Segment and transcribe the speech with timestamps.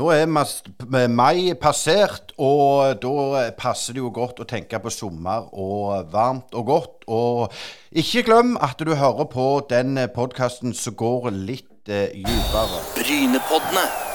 [0.00, 6.08] Nå er mai passert, og da passer det jo godt å tenke på sommer og
[6.14, 7.04] varmt og godt.
[7.12, 7.52] Og
[7.92, 12.80] ikke glem at du hører på den podkasten som går litt eh, dypere.
[12.96, 14.09] Brynepoddene.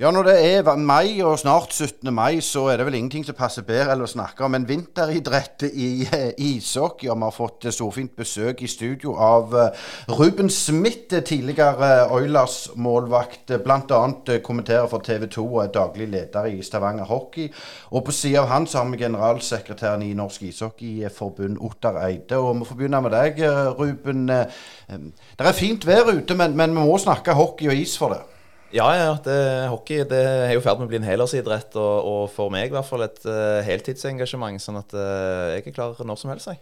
[0.00, 2.08] Ja, når det er mai og snart 17.
[2.14, 5.66] mai, så er det vel ingenting som passer bedre enn å snakke om en vinteridrett
[5.68, 7.10] i eh, ishockey.
[7.12, 13.52] Og vi har fått eh, storfint besøk i studio av eh, Ruben Smith, tidligere Oilers-målvakt.
[13.60, 14.00] Bl.a.
[14.40, 17.52] Kommenterer for TV 2 og er daglig leder i Stavanger Hockey.
[17.92, 22.40] Og på siden av han så har vi generalsekretæren i Norsk Ishockeyforbund, Ottar Eide.
[22.40, 23.44] Og vi får begynne med deg,
[23.76, 24.26] Ruben.
[24.32, 28.24] Det er fint vær ute, men, men vi må snakke hockey og is for det.
[28.70, 32.06] Ja, ja, det, hockey det er jo i ferd med å bli en helårsidrett, og,
[32.06, 34.62] og for meg i hvert fall et uh, heltidsengasjement.
[34.62, 36.60] Sånn at uh, jeg er klar når som helst, jeg.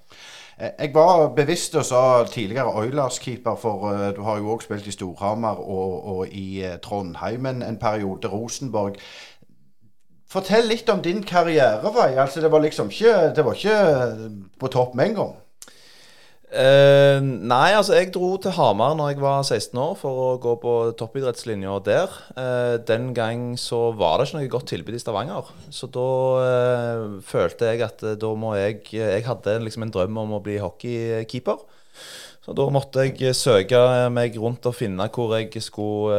[0.56, 4.88] Eh, Jeg var bevisst og sa tidligere Oilers-keeper, for uh, du har jo òg spilt
[4.88, 8.96] i Storhamar og, og i Trondheimen Trondheim en, periode, Rosenborg.
[10.32, 12.14] Fortell litt om din karrierevei.
[12.16, 15.36] Altså, det var liksom ikke, det var ikke på topp med en gang.
[16.48, 20.54] Eh, nei, altså jeg dro til Hamar når jeg var 16 år for å gå
[20.62, 22.14] på toppidrettslinja der.
[22.38, 25.50] Uh, den gang så var det ikke noe godt tilbud i Stavanger.
[25.68, 26.06] Så da
[26.40, 30.56] uh, følte jeg at da må jeg Jeg hadde liksom en drøm om å bli
[30.62, 31.60] hockeykeeper.
[32.48, 33.76] Så da måtte jeg søke
[34.08, 36.16] meg rundt og finne hvor jeg skulle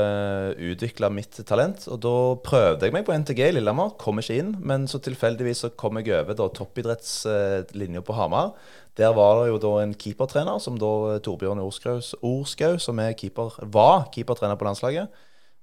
[0.62, 1.88] utvikle mitt talent.
[1.90, 4.52] Og da prøvde jeg meg på NTG i Lillehammer, kom ikke inn.
[4.62, 8.54] Men så tilfeldigvis så kom jeg over da toppidrettslinja på Hamar.
[8.98, 13.56] Der var det jo da en keepertrener, som da eh, Torbjørn Orskau, som er keeper,
[13.72, 15.08] var keepertrener på landslaget.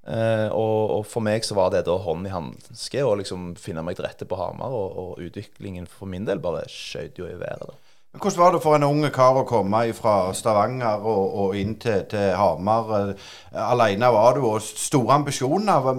[0.07, 3.83] Eh, og, og for meg så var det da hånd i hanske å liksom finne
[3.83, 4.71] meg til rette på Hamar.
[4.71, 7.67] Og, og utviklingen for min del bare skjøt jo i været.
[7.67, 7.75] da.
[8.15, 11.75] Men Hvordan var det for en unge kar å komme fra Stavanger og, og inn
[11.83, 12.95] til, til Hamar?
[13.11, 15.91] Eh, Alene var du, og store ambisjoner.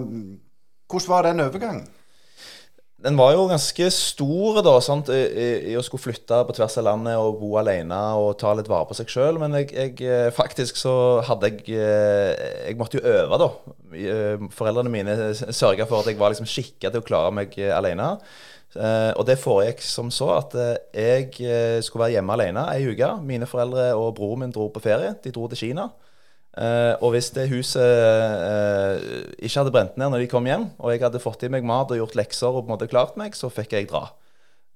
[0.88, 1.86] Hvordan var den overgangen?
[2.98, 5.06] Den var jo ganske stor da, sant?
[5.14, 8.50] I, i, i å skulle flytte på tvers av landet og bo alene og ta
[8.58, 9.38] litt vare på seg sjøl.
[9.38, 10.94] Men jeg, jeg, eh, faktisk så
[11.28, 12.32] hadde jeg eh,
[12.66, 13.48] Jeg måtte jo øve, da.
[13.94, 18.16] Eh, Foreldrene mine sørga for at jeg var liksom skikka til å klare meg alene.
[18.78, 20.52] Og det foregikk som så at
[20.92, 21.30] jeg
[21.86, 23.08] skulle være hjemme alene ei uke.
[23.24, 25.14] Mine foreldre og broren min dro på ferie.
[25.24, 25.86] De dro til Kina.
[26.58, 29.02] Eh, og hvis det huset eh,
[29.38, 31.92] ikke hadde brent ned når de kom hjem, og jeg hadde fått i meg mat
[31.94, 34.08] og gjort lekser og på en måte klart meg, så fikk jeg dra.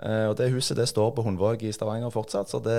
[0.02, 2.76] Eh, og det huset det står på Hundvåg i Stavanger fortsatt, så det,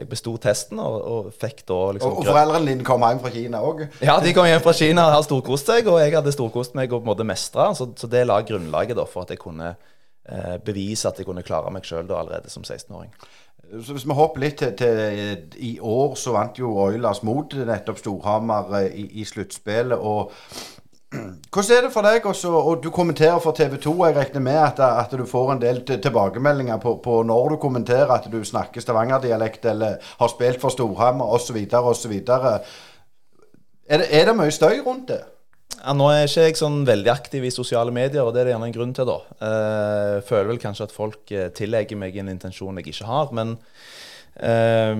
[0.00, 3.32] jeg besto testen og, og fikk da liksom Og, og foreldrene dine kom hjem fra
[3.32, 3.86] Kina òg?
[4.04, 6.92] Ja, de kom hjem fra Kina og har storkost seg, og jeg hadde storkost meg
[6.92, 9.72] og på en måte mestra, så, så det la grunnlaget da for at jeg kunne
[9.72, 13.12] eh, bevise at jeg kunne klare meg sjøl allerede som 16-åring.
[13.70, 17.98] Så Hvis vi hopper litt til, til I år så vant jo Oilers mot nettopp
[18.02, 19.98] Storhamar eh, i, i sluttspillet.
[19.98, 20.32] og
[21.12, 23.92] Hvordan er det for deg også, og Du kommenterer for TV 2.
[24.06, 28.10] Jeg regner med at, at du får en del tilbakemeldinger på, på når du kommenterer
[28.16, 31.60] at du snakker stavangerdialekt eller har spilt for Storhamar osv.
[31.72, 32.12] osv.
[33.88, 35.20] Er, det- er det mye støy rundt det?
[35.80, 38.54] Ja, nå er ikke jeg sånn veldig aktiv i sosiale medier, og det er det
[38.54, 39.18] gjerne en grunn til, da.
[39.48, 43.56] Eh, føler vel kanskje at folk eh, tillegger meg en intensjon jeg ikke har, men
[44.36, 44.92] eh,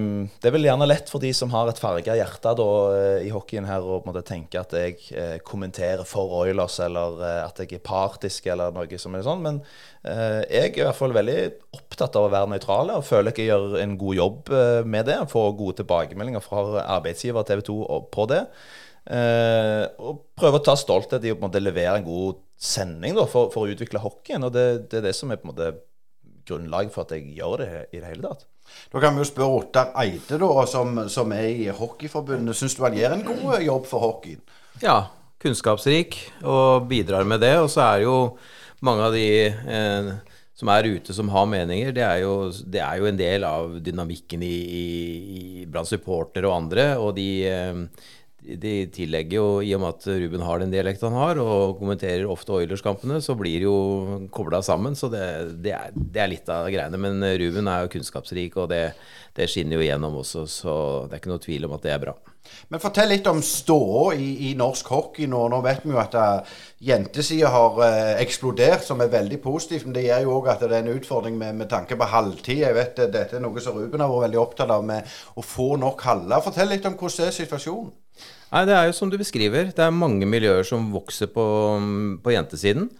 [0.42, 3.30] det er vel gjerne lett for de som har et farga hjerte da, eh, i
[3.30, 4.98] hockeyen her, å tenke at jeg
[5.46, 9.44] kommenterer for Oilers, eller at jeg er partisk, eller noe som er sånn.
[9.44, 9.62] Men
[10.02, 11.40] jeg er i hvert fall veldig
[11.78, 14.56] opptatt av å være nøytrale, og føler jeg gjør en god jobb
[14.88, 15.20] med det.
[15.30, 18.48] Får gode tilbakemeldinger fra arbeidsgiver TV 2 på det.
[19.02, 23.16] Eh, og prøve å ta stolthet i å på en måte levere en god sending
[23.18, 24.46] da, for, for å utvikle hockeyen.
[24.46, 25.72] Og det, det er det som er på en måte
[26.48, 28.46] grunnlaget for at jeg gjør det i det hele tatt.
[28.92, 32.56] Da kan vi jo spørre Ottar Eide, da, som, som er i Hockeyforbundet.
[32.56, 34.42] Syns du han gjør en god jobb for hockeyen?
[34.82, 34.98] Ja,
[35.42, 37.56] kunnskapsrik og bidrar med det.
[37.60, 38.16] Og så er jo
[38.86, 40.12] mange av de eh,
[40.58, 43.76] som er ute som har meninger, det er jo, det er jo en del av
[43.82, 44.84] dynamikken i, i,
[45.62, 46.86] i blant supportere og andre.
[47.02, 48.08] Og de, eh,
[48.42, 52.26] de tillegger jo, i og med at Ruben har den dialekten han har, og kommenterer
[52.26, 53.76] ofte Oilers-kampene, så blir jo
[54.34, 54.98] kobla sammen.
[54.98, 55.22] Så det,
[55.62, 56.98] det, er, det er litt av greiene.
[57.00, 58.84] Men Ruben er jo kunnskapsrik, og det,
[59.38, 60.74] det skinner jo igjennom også, så
[61.06, 62.16] det er ikke noe tvil om at det er bra.
[62.68, 65.44] Men fortell litt om ståa i, i norsk hockey nå.
[65.52, 69.86] Nå vet vi jo at uh, jentesida har eh, eksplodert, som er veldig positivt.
[69.86, 72.64] Men det gjør jo òg at det er en utfordring med, med tanke på halvtid.
[72.64, 75.74] Jeg vet Dette er noe som Ruben har vært veldig opptatt av, med å få
[75.80, 76.42] nok haller.
[76.44, 77.92] Fortell litt om hvordan er situasjonen.
[78.52, 79.70] Nei, det er jo som du beskriver.
[79.72, 81.44] Det er mange miljøer som vokser på,
[82.20, 82.90] på jentesiden.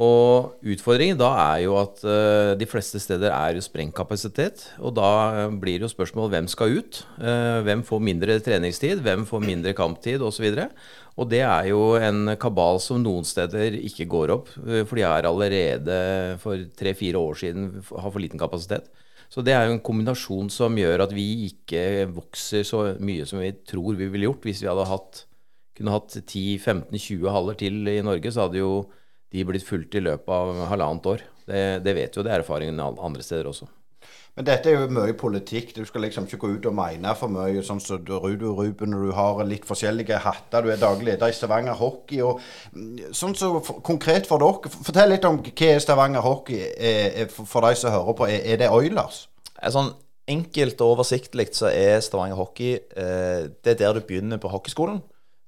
[0.00, 4.66] Og utfordringen da er jo at uh, de fleste steder er jo sprengkapasitet.
[4.78, 5.10] Og da
[5.48, 7.02] uh, blir det jo spørsmål hvem skal ut?
[7.16, 9.00] Uh, hvem får mindre treningstid?
[9.04, 10.46] Hvem får mindre kamptid osv.?
[10.52, 10.68] Og, så
[11.20, 15.26] og det er jo en kabal som noen steder ikke går opp, for de er
[15.28, 15.96] allerede
[16.40, 18.86] for tre-fire år siden har for liten kapasitet.
[19.30, 23.42] Så det er jo en kombinasjon som gjør at vi ikke vokser så mye som
[23.42, 25.24] vi tror vi ville gjort hvis vi hadde hatt,
[25.78, 28.72] kunne hatt 10-15-20 haller til i Norge, så hadde jo
[29.30, 31.22] de blitt fulgt i løpet av halvannet år.
[31.46, 33.70] Det, det vet jo det er erfaringen andre steder også.
[34.38, 35.72] Men dette er jo mye politikk.
[35.76, 37.64] Du skal liksom ikke gå ut og mene for mye.
[37.66, 40.64] Sånn som så Ruud og Ruben, du har litt forskjellige hatter.
[40.64, 42.22] Du er daglig leder i Stavanger Hockey.
[42.24, 42.40] og
[42.72, 43.52] mm, sånn så
[43.84, 47.92] Konkret for dere, fortell litt om hva er Stavanger Hockey er, er, for de som
[47.92, 48.30] hører på.
[48.30, 49.26] Er, er det Oilers?
[49.60, 49.92] Sånn
[50.30, 55.00] enkelt og oversiktlig så er Stavanger Hockey eh, Det er der du begynner på hockeyskolen.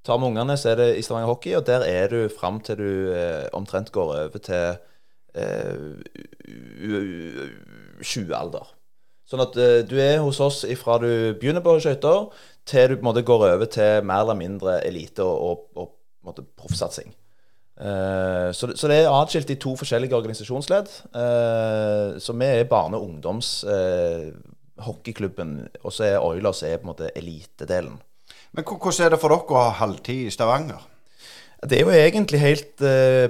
[0.02, 2.76] Tar med ungene, så er det i Stavanger Hockey, og der er du fram til
[2.80, 4.76] du eh, omtrent går over til
[5.38, 5.76] eh,
[8.02, 8.72] 20-alder.
[9.28, 11.10] Sånn at uh, du er hos oss ifra du
[11.40, 12.28] begynner på skøyter,
[12.68, 15.88] til du på en måte går over til mer eller mindre elite og, og,
[16.26, 17.10] og proffsatsing.
[17.82, 20.88] Uh, så, så, det er atskilt i to forskjellige organisasjonsledd.
[21.16, 26.92] Uh, så vi er barne- og ungdomshockeyklubben, uh, og så er Oilers er på en
[26.92, 27.96] måte elitedelen.
[28.52, 30.80] Men hvordan er det for dere å ha halvtid i Stavanger?
[31.62, 32.78] Det er jo egentlig helt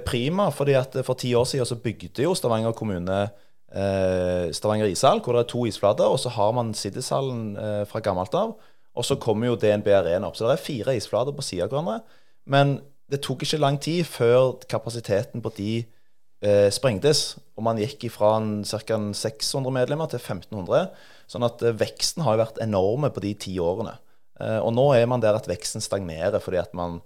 [0.08, 3.28] prima, fordi at for ti år siden så bygde jo Stavanger kommune
[3.72, 8.34] Stavanger ishall, hvor det er to isflater, og så har man Siddishallen eh, fra gammelt
[8.36, 8.56] av.
[8.92, 10.36] Og så kommer jo DNB Arena opp.
[10.36, 12.18] Så det er fire isflater på siden av hverandre.
[12.52, 12.76] Men
[13.12, 17.38] det tok ikke lang tid før kapasiteten på de eh, sprengtes.
[17.56, 18.34] Og man gikk ifra
[18.68, 19.00] ca.
[19.22, 20.92] 600 medlemmer til 1500.
[21.32, 23.96] Sånn at eh, veksten har jo vært enorme på de ti årene.
[24.40, 27.00] Eh, og nå er man der at veksten stagnerer fordi at man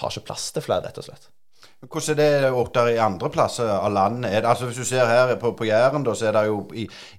[0.00, 1.30] har ikke plass til flere, rett og slett.
[1.80, 4.30] Hvordan er det der i andre plasser av landet?
[4.32, 6.58] Det, altså Hvis du ser her på, på Jæren, da, så er det jo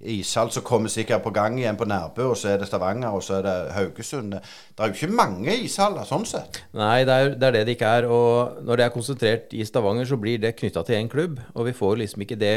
[0.01, 3.23] ishall som kommer sikkert på gang igjen på Nærbø, og så er det Stavanger, og
[3.23, 4.33] så er det Haugesund.
[4.33, 6.61] Det er jo ikke mange ishaller sånn sett?
[6.77, 8.05] Nei, det er, det er, det det ikke er.
[8.05, 11.41] Og når det er konsentrert i Stavanger, så blir det knytta til én klubb.
[11.55, 12.55] Og vi får liksom ikke det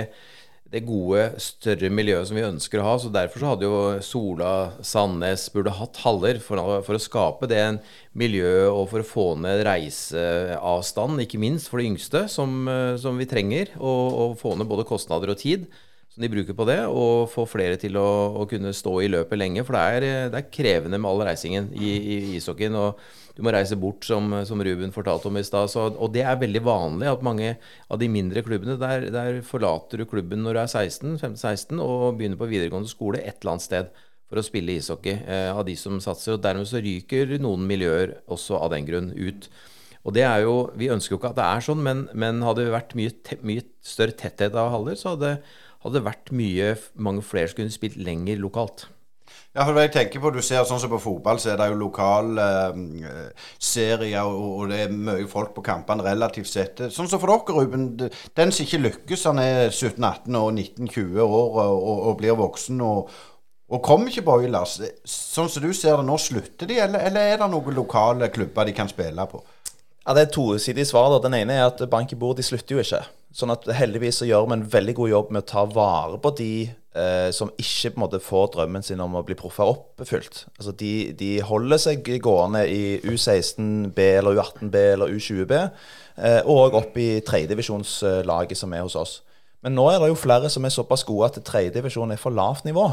[0.74, 2.94] det gode, større miljøet som vi ønsker å ha.
[2.98, 4.50] Så derfor så hadde jo Sola,
[4.84, 7.62] Sandnes burde hatt haller for, for, å skape det
[8.18, 12.66] miljøet og for å få ned reiseavstand, ikke minst for de yngste, som,
[13.00, 13.74] som vi trenger.
[13.78, 15.68] Og, og, få ned både kostnader og tid
[16.14, 19.38] som de bruker på det, og få flere til å, å kunne stå i løpet
[19.40, 19.64] lenge.
[19.66, 22.78] For det er, det er krevende med all reisingen i, i ishockeyen.
[22.78, 25.72] og du må reise bort, som, som Ruben fortalte om i stad.
[25.74, 27.56] Og det er veldig vanlig at mange
[27.90, 32.20] av de mindre klubbene, der, der forlater du klubben når du er 16, 15-16 og
[32.20, 33.90] begynner på videregående skole et eller annet sted
[34.30, 36.36] for å spille ishockey eh, av de som satser.
[36.36, 39.50] og Dermed så ryker noen miljøer også av den grunn ut.
[40.04, 42.66] Og det er jo, Vi ønsker jo ikke at det er sånn, men, men hadde
[42.66, 45.38] det vært mye, te, mye, større tetthet av haller, så hadde,
[45.84, 48.86] hadde det vært mye, mange flere som kunne spilt lenger lokalt.
[49.54, 51.76] Ja, for jeg tenker på, Du ser sånn som på fotball, så er det jo
[51.78, 52.46] lokale
[53.06, 56.82] eh, serier, og, og, det er mye folk på kampene relativt sett.
[56.90, 57.86] Sånn som for dere, Ruben.
[58.34, 63.14] Den som ikke lykkes, han er 17-18 og 19-20 år og, og, blir voksen og,
[63.70, 64.80] og kommer ikke på Oilers.
[65.06, 68.66] Sånn som du ser det nå, slutter de, eller, eller er det noen lokale klubber
[68.66, 69.44] de kan spille på?
[70.06, 71.18] Ja, Det er tosidige svar.
[71.22, 73.04] Den ene er at bank i bord, de slutter jo ikke.
[73.34, 76.30] Sånn at heldigvis så gjør vi en veldig god jobb med å ta vare på
[76.38, 76.50] de
[76.94, 80.44] eh, som ikke på en måte får drømmen sin om å bli proffer oppfylt.
[80.58, 85.56] Altså de, de, holder seg gående i U16B eller U18B eller U20B,
[86.20, 89.16] eh, og opp i tredjedivisjonslaget som er hos oss.
[89.64, 92.68] Men nå er det jo flere som er såpass gode at tredjedivisjon er for lavt
[92.68, 92.86] nivå.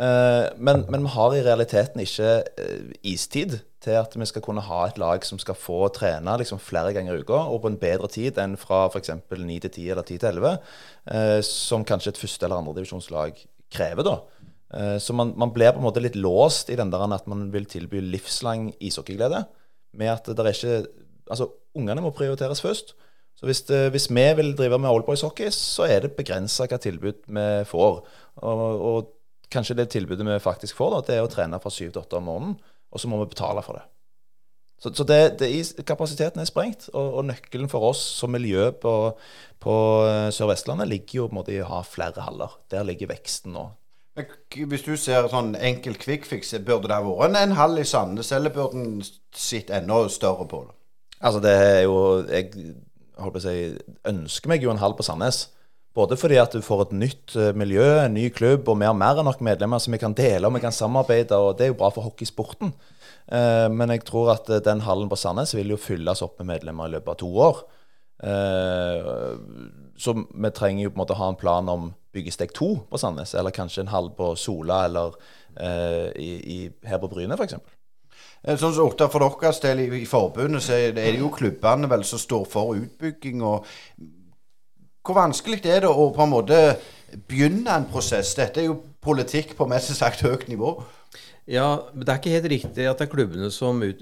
[0.00, 4.64] Eh, men, men, vi har i realiteten ikke eh, istid til at vi skal kunne
[4.64, 7.80] ha et lag som skal få trene liksom flere ganger i uka, og på en
[7.80, 9.12] bedre tid enn fra f.eks.
[9.28, 10.56] 9 til 10 eller 10 til 11,
[11.12, 14.06] eh, som kanskje et første- eller andredivisjonslag krever.
[14.06, 14.20] da.
[15.02, 17.64] Så man, man, blir på en måte litt låst i den der at man vil
[17.66, 19.40] tilby livslang ishockeyglede.
[19.98, 20.86] Med at det er ikke
[21.30, 22.94] Altså, ungene må prioriteres først.
[23.38, 26.78] Så hvis, det, hvis vi vil drive med oldboys hockey, så er det begrensa hva
[26.82, 28.00] tilbud vi får.
[28.42, 28.64] Og,
[28.94, 29.12] og,
[29.50, 32.18] kanskje det tilbudet vi faktisk får, da, det er å trene fra syv til åtte
[32.20, 32.58] om morgenen
[32.90, 33.86] og så må vi betale for det.
[34.80, 35.50] Så, så det, det,
[35.86, 38.94] kapasiteten er sprengt, og, og, nøkkelen for oss som miljø på,
[39.60, 39.74] på
[40.08, 42.56] eh, Sør-Vestlandet ligger jo på en måte i å ha flere haller.
[42.72, 43.66] Der ligger veksten nå.
[44.50, 48.52] Hvis du ser sånn enkel quick-fix, burde det ha vært en hall i Sandnes, eller
[48.52, 49.04] burde den
[49.36, 50.76] sitt enda større på det?
[51.20, 51.96] Altså det er jo
[52.32, 52.48] Jeg
[53.20, 53.56] holdt på å si,
[54.08, 55.44] ønsker meg jo en hall på Sandnes.
[55.94, 59.18] Både fordi at du får et nytt eh, miljø, en ny klubb og mer, mer
[59.18, 61.34] enn nok medlemmer som vi kan dele og vi kan samarbeide.
[61.34, 62.70] og Det er jo bra for hockeysporten.
[63.30, 66.50] Eh, men jeg tror at eh, den hallen på Sandnes vil jo fylles opp med
[66.50, 67.60] medlemmer i løpet av to år.
[68.26, 69.10] Eh,
[70.00, 73.36] så vi trenger jo på en måte ha en plan om byggesteg to på Sandnes,
[73.38, 75.18] eller kanskje en hall på Sola, eller
[76.16, 76.56] i, i,
[76.86, 77.56] her på Bryne f.eks.
[78.46, 82.04] Sånn som Otta, For deres del i, i forbundet så er det jo klubbene vel
[82.06, 83.42] som står for utbygging.
[83.44, 83.66] og
[85.00, 86.56] Hvor vanskelig er det å på en måte
[87.28, 88.34] begynne en prosess?
[88.36, 90.74] Dette er jo politikk på mest sagt høyt nivå.
[91.50, 93.98] Ja, men Det er ikke helt riktig at det er klubbene som ut,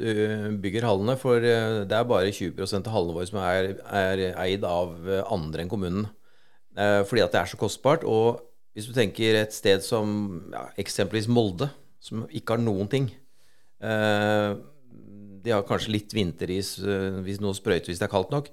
[0.61, 1.15] bygger hallene.
[1.17, 4.97] For det er bare 20 av hallene våre som er, er eid av
[5.31, 6.09] andre enn kommunen.
[6.75, 8.05] Fordi at det er så kostbart.
[8.05, 8.43] Og
[8.75, 11.71] hvis du tenker et sted som ja, eksempelvis Molde,
[12.03, 13.09] som ikke har noen ting
[15.43, 18.51] De har kanskje litt vinteris hvis noe sprøyter hvis det er kaldt nok.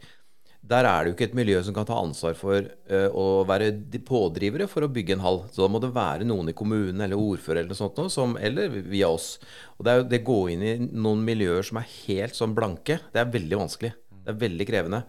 [0.66, 3.70] Der er det jo ikke et miljø som kan ta ansvar for uh, å være
[4.08, 5.44] pådrivere for å bygge en hall.
[5.54, 8.34] Så da må det være noen i kommunen eller ordfører eller noe sånt noe, som,
[8.42, 9.36] eller via oss.
[9.78, 12.98] Og det, er jo, det går inn i noen miljøer som er helt sånn blanke.
[13.14, 13.94] Det er veldig vanskelig.
[14.26, 15.04] Det er veldig krevende.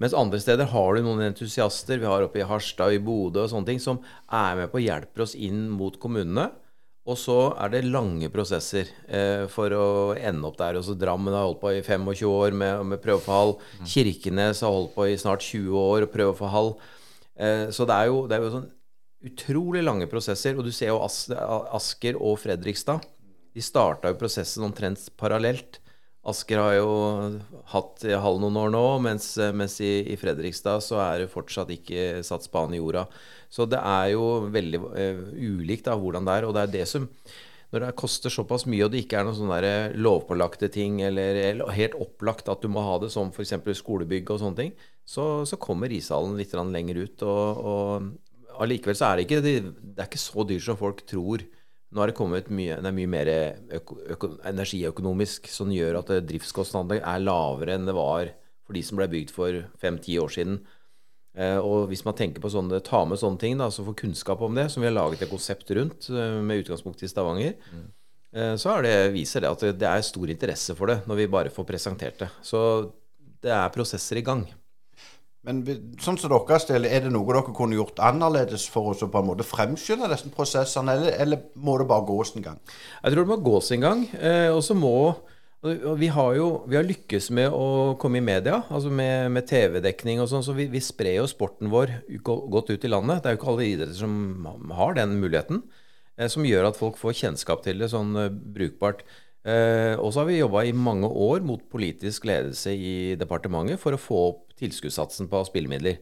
[0.00, 1.98] Mens andre steder har du noen entusiaster.
[2.00, 3.98] Vi har oppe i Harstad, i Bodø og sånne ting, som
[4.32, 6.46] er med på å hjelpe oss inn mot kommunene.
[7.10, 10.78] Og så er det lange prosesser eh, for å ende opp der.
[10.78, 13.64] Også Drammen har holdt på i 25 år med, med prøve for halv.
[13.88, 16.70] Kirkenes har holdt på i snart 20 år og prøve for få hall.
[17.34, 18.68] Eh, så det er jo, det er jo sånn
[19.30, 20.54] utrolig lange prosesser.
[20.54, 23.02] Og du ser jo As Asker og Fredrikstad.
[23.50, 25.79] De starta jo prosessen omtrent parallelt.
[26.28, 26.88] Asker har jo
[27.72, 32.20] hatt halv noen år nå, mens, mens i, i Fredrikstad så er det fortsatt ikke
[32.26, 33.06] satt spaden i jorda.
[33.50, 36.46] Så det er jo veldig uh, ulikt da, hvordan det er.
[36.46, 37.08] Og det er det som
[37.70, 41.70] Når det koster såpass mye, og det ikke er noen sånne lovpålagte ting, eller, eller
[41.70, 43.54] helt opplagt at du må ha det som f.eks.
[43.78, 44.72] skolebygg og sånne ting,
[45.06, 47.22] så, så kommer ishallen litt lenger ut.
[47.22, 51.04] Og, og allikevel så er det ikke det, det er ikke så dyrt som folk
[51.06, 51.46] tror.
[51.90, 53.28] Nå har det kommet mye, det er mye mer
[53.80, 58.30] øko, øko, energiøkonomisk som gjør at driftskostnadene er lavere enn det var
[58.66, 60.60] for de som ble bygd for fem-ti år siden.
[61.34, 64.42] Eh, og hvis man tenker på sånne, ta med sånne ting, da, så få kunnskap
[64.46, 67.88] om det, som vi har laget et konsept rundt eh, med utgangspunkt i Stavanger, mm.
[68.62, 71.66] så det, viser det at det er stor interesse for det når vi bare får
[71.66, 72.30] presentert det.
[72.46, 72.60] Så
[73.42, 74.46] det er prosesser i gang.
[75.48, 75.62] Men
[76.02, 79.28] sånn som deres del, er det noe dere kunne gjort annerledes for å på en
[79.30, 82.58] måte fremskynde disse prosessene, eller, eller, må det bare gås en gang?
[83.00, 84.02] Jeg tror det må gås en gang.
[84.52, 84.96] og så må
[85.60, 90.22] vi har jo vi har lykkes med å komme i media, altså med, med TV-dekning
[90.22, 93.20] og sånn, så vi, vi, sprer jo sporten vår godt ut i landet.
[93.20, 94.46] Det er jo ikke alle idretter som
[94.78, 95.60] har den muligheten,
[96.16, 99.04] eh, som gjør at folk får kjennskap til det sånn eh, brukbart.
[99.44, 103.96] Eh, og så har vi jobba i mange år mot politisk ledelse i departementet for
[103.96, 106.00] å få opp tilskuddssatsen på spillemidler.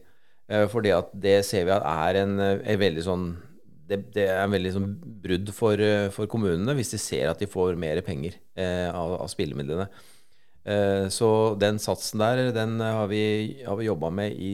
[0.71, 3.25] For det ser vi at er en, en eh, veldig sånn
[3.89, 4.89] det, det, er en veldig sånn
[5.23, 9.15] brudd for, eh, for, kommunene hvis de ser at de får mer penger eh, av,
[9.17, 9.87] av, spillemidlene.
[10.69, 11.29] Eh, så
[11.61, 13.23] den satsen der, den har vi,
[13.65, 14.53] har vi jobba med i,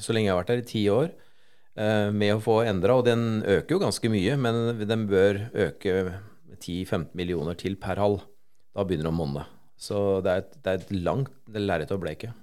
[0.00, 1.12] så lenge jeg har vært her, i ti år.
[1.78, 2.98] Eh, med å få endra.
[2.98, 5.94] Og den øker jo ganske mye, men den bør øke
[6.58, 8.20] 10-15 millioner til per hall.
[8.74, 9.46] Da begynner det å monne.
[9.78, 12.34] Så det er et, det er et langt lerret å bleke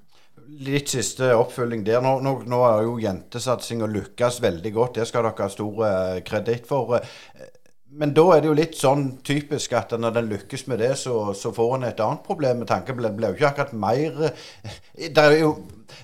[0.65, 2.01] litt siste oppfølging der.
[2.03, 4.99] Nå, nå, nå er jo jentesatsinga lykkes veldig godt.
[4.99, 6.97] Det skal dere ha stor eh, kreditt for.
[7.95, 11.31] Men da er det jo litt sånn typisk at når den lykkes med det, så,
[11.37, 12.59] så får en et annet problem.
[12.63, 15.53] med tanke Det ble jo ikke akkurat mer eh, det er jo,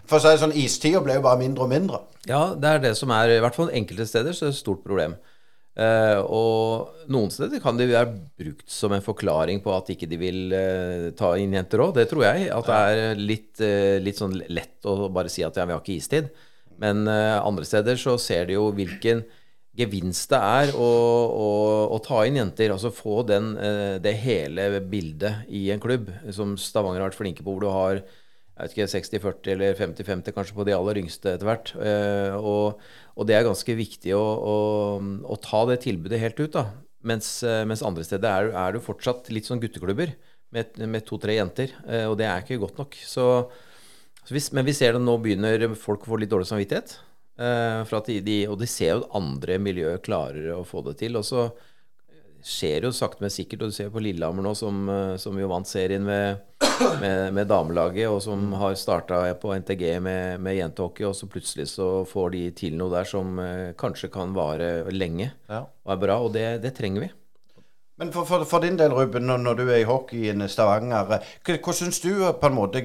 [0.06, 2.06] For å si det sånn, istida ble jo bare mindre og mindre.
[2.30, 4.64] Ja, det er det som er I hvert fall enkelte steder så er det et
[4.64, 5.18] stort problem.
[5.72, 8.10] Uh, og noen steder kan det være
[8.42, 11.94] brukt som en forklaring på at ikke de vil uh, ta inn jenter òg.
[11.96, 12.50] Det tror jeg.
[12.52, 15.84] At det er litt, uh, litt, sånn lett å bare si at ja, vi har
[15.84, 16.32] ikke istid.
[16.82, 19.20] Men andre steder så ser de jo hvilken
[19.78, 20.88] gevinst det er å,
[21.30, 21.50] å,
[21.94, 22.74] å ta inn jenter.
[22.74, 23.52] Altså få den,
[24.02, 28.02] det hele bildet i en klubb, som Stavanger har vært flinke på, hvor du har
[28.62, 31.72] jeg vet ikke, 60-40 eller 50-50 kanskje på de aller yngste etter hvert.
[32.38, 32.82] og
[33.20, 34.56] og det er ganske viktig å, å,
[35.28, 36.56] å ta det tilbudet helt ut.
[36.56, 36.66] da.
[37.08, 40.14] Mens, eh, mens andre steder er, er det fortsatt litt sånn gutteklubber
[40.56, 41.74] med, med to-tre jenter.
[41.88, 42.98] Eh, og det er ikke godt nok.
[43.06, 43.28] Så,
[44.24, 46.96] så hvis, men vi ser det nå begynner folk å få litt dårlig samvittighet.
[47.42, 51.20] Eh, de, de, og de ser jo andre miljøer klarer å få det til.
[51.20, 51.50] Og så
[52.46, 53.66] skjer jo sakte, men sikkert.
[53.66, 54.88] Og du ser på Lillehammer nå, som,
[55.22, 56.42] som jo vant serien med
[57.02, 61.68] med, med, damelaget, og som har starta på NTG med, med jentehockey, og så plutselig
[61.74, 65.64] så får de til noe der som eh, kanskje kan vare lenge ja.
[65.66, 66.20] og er bra.
[66.24, 67.12] Og det, det trenger vi.
[68.00, 71.18] Men for, for, for, din del, Ruben, når, du er i hockeyen Stavanger, hva,
[71.52, 72.82] hva syns du på en måte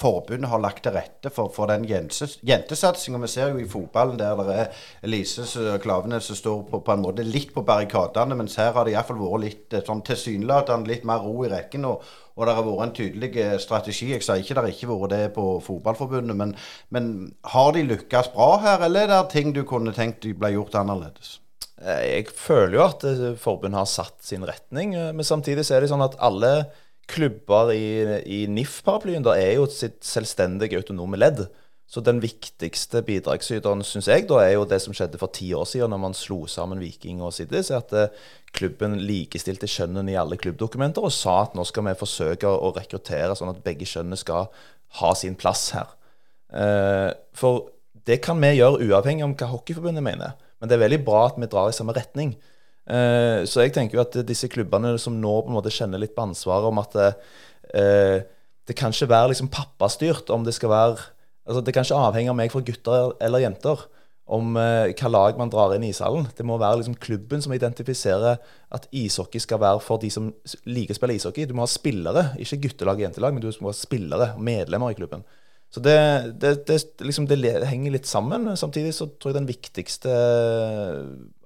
[0.00, 3.20] forbundet har lagt til rette for, for den jentesatsinga?
[3.20, 5.44] Vi ser jo i fotballen der det er Elise
[5.82, 9.20] Klavenes som står på, på, en måte litt på barrikadene, mens her har det iallfall
[9.20, 11.90] vært litt sånn tilsynelatende litt mer ro i rekken.
[11.90, 14.10] og og det har vært en tydelig strategi.
[14.10, 16.52] Jeg sier ikke det har ikke vært det på Fotballforbundet, men,
[16.92, 17.06] men
[17.48, 20.76] har de lykkes bra her, eller er det ting du kunne tenkt de ble gjort
[20.76, 21.38] annerledes?
[21.82, 25.76] Eh, jeg føler jo at eh, forbundet har satt sin retning, eh, men samtidig så
[25.76, 26.70] er det sånn at alle
[27.06, 31.44] klubber i, i NIF-paraplyen da er jo sitt selvstendige autonome ledd.
[31.86, 35.68] Så den viktigste bidragsyteren, syns jeg, da er jo det som skjedde for ti år
[35.70, 37.70] siden, når man slo sammen Viking og Siddis.
[37.70, 37.94] At
[38.58, 43.36] klubben likestilte kjønnene i alle klubbdokumenter og sa at nå skal vi forsøke å rekruttere
[43.38, 44.50] sånn at begge kjønnene skal
[44.98, 45.94] ha sin plass her.
[47.38, 47.68] For
[48.10, 50.34] det kan vi gjøre uavhengig om hva Hockeyforbundet mener.
[50.60, 52.36] Men det er veldig bra at vi drar i samme retning.
[52.86, 56.14] Eh, så jeg tenker jo at disse klubbene som nå på en måte kjenner litt
[56.16, 58.22] på ansvaret om at eh,
[58.66, 60.96] det kan ikke være liksom pappastyrt om det skal være
[61.46, 63.84] altså Det kan ikke avhenge av meg for gutter eller jenter
[64.26, 66.26] om eh, hva lag man drar inn i ishallen.
[66.34, 68.40] Det må være liksom klubben som identifiserer
[68.74, 70.32] at ishockey skal være for de som
[70.66, 71.46] liker å spille ishockey.
[71.46, 74.98] Du må ha spillere, ikke guttelag og jentelag, men du må ha spillere, medlemmer i
[74.98, 75.22] klubben.
[75.74, 75.96] Så det,
[76.40, 78.48] det, det, liksom det, henger litt sammen.
[78.56, 80.12] Samtidig så tror jeg den viktigste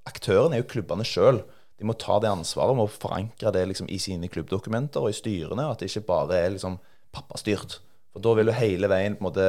[0.09, 1.41] aktøren er jo klubbene sjøl.
[1.81, 5.71] De må ta det ansvaret og forankre det liksom i sine klubbdokumenter og i styrene.
[5.71, 6.77] At det ikke bare er liksom
[7.17, 7.79] pappastyrt.
[8.13, 9.47] For da vil du hele veien på en måte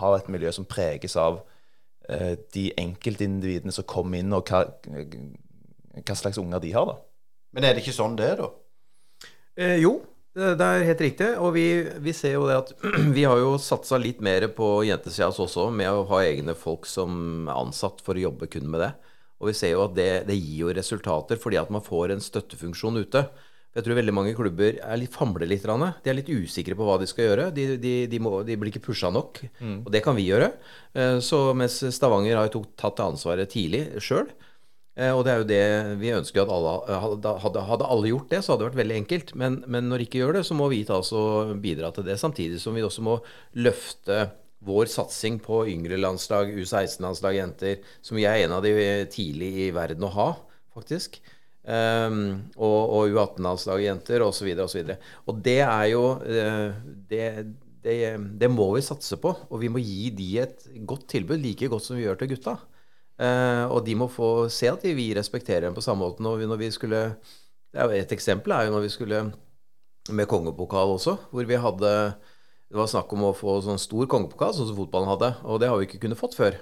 [0.00, 1.42] ha et miljø som preges av
[2.08, 4.64] eh, de enkeltindividene som kommer inn, og hva,
[6.00, 6.88] hva, slags unger de har.
[6.88, 6.96] da.
[7.52, 8.50] Men er det ikke sånn det er, da?
[9.60, 9.98] Eh, jo,
[10.32, 11.28] det er helt riktig.
[11.42, 11.66] Og vi,
[12.00, 12.74] vi, ser jo det at
[13.16, 17.48] vi har jo satsa litt mer på jentesida også, med å ha egne folk som
[17.48, 18.92] er ansatt for å jobbe kun med det.
[19.42, 22.22] Og vi ser jo at det, det gir jo resultater, fordi at man får en
[22.22, 23.26] støttefunksjon ute.
[23.72, 25.64] Jeg tror veldig mange klubber er litt, famler litt.
[25.64, 27.46] De er litt usikre på hva de skal gjøre.
[27.56, 29.40] De, de, de, må, de blir ikke pusha nok.
[29.58, 29.78] Mm.
[29.80, 30.50] Og det kan vi gjøre.
[30.92, 34.28] Eh, så mens Stavanger har jo tatt ansvaret tidlig sjøl.
[34.92, 35.62] Eh, og det er jo det
[36.02, 39.34] vi ønsker at alle hadde, hadde, alle gjort det, så hadde det vært veldig enkelt.
[39.40, 42.06] Men, men når de ikke gjør det, så må vi ta oss og bidra til
[42.08, 42.20] det.
[42.20, 43.18] Samtidig som vi også må
[43.64, 44.26] løfte
[44.62, 48.74] vår satsing på yngre landslag, U16-landslag, jenter, som vi er en av de
[49.10, 50.28] tidlig i verden å ha,
[50.76, 51.18] faktisk.
[51.62, 54.52] Um, og, og U18-landslag, jenter, osv.
[54.62, 54.92] osv.
[55.26, 56.78] Og, det er jo uh,
[57.10, 57.26] det,
[57.82, 57.96] det,
[58.38, 59.34] det, må vi satse på.
[59.50, 62.56] Og vi må gi de et godt tilbud, like godt som vi gjør til gutta.
[63.22, 66.24] Uh, og de må få se at vi respekterer dem på samme måte.
[66.24, 67.02] Når vi, når vi skulle,
[67.72, 69.20] Et eksempel er jo når vi skulle
[70.10, 72.14] med kongepokal også, hvor vi hadde
[72.68, 75.34] Det var snakk om å få sånn stor kongepokal, sånn som fotballen hadde.
[75.44, 76.56] Og det har vi ikke kunnet fått før.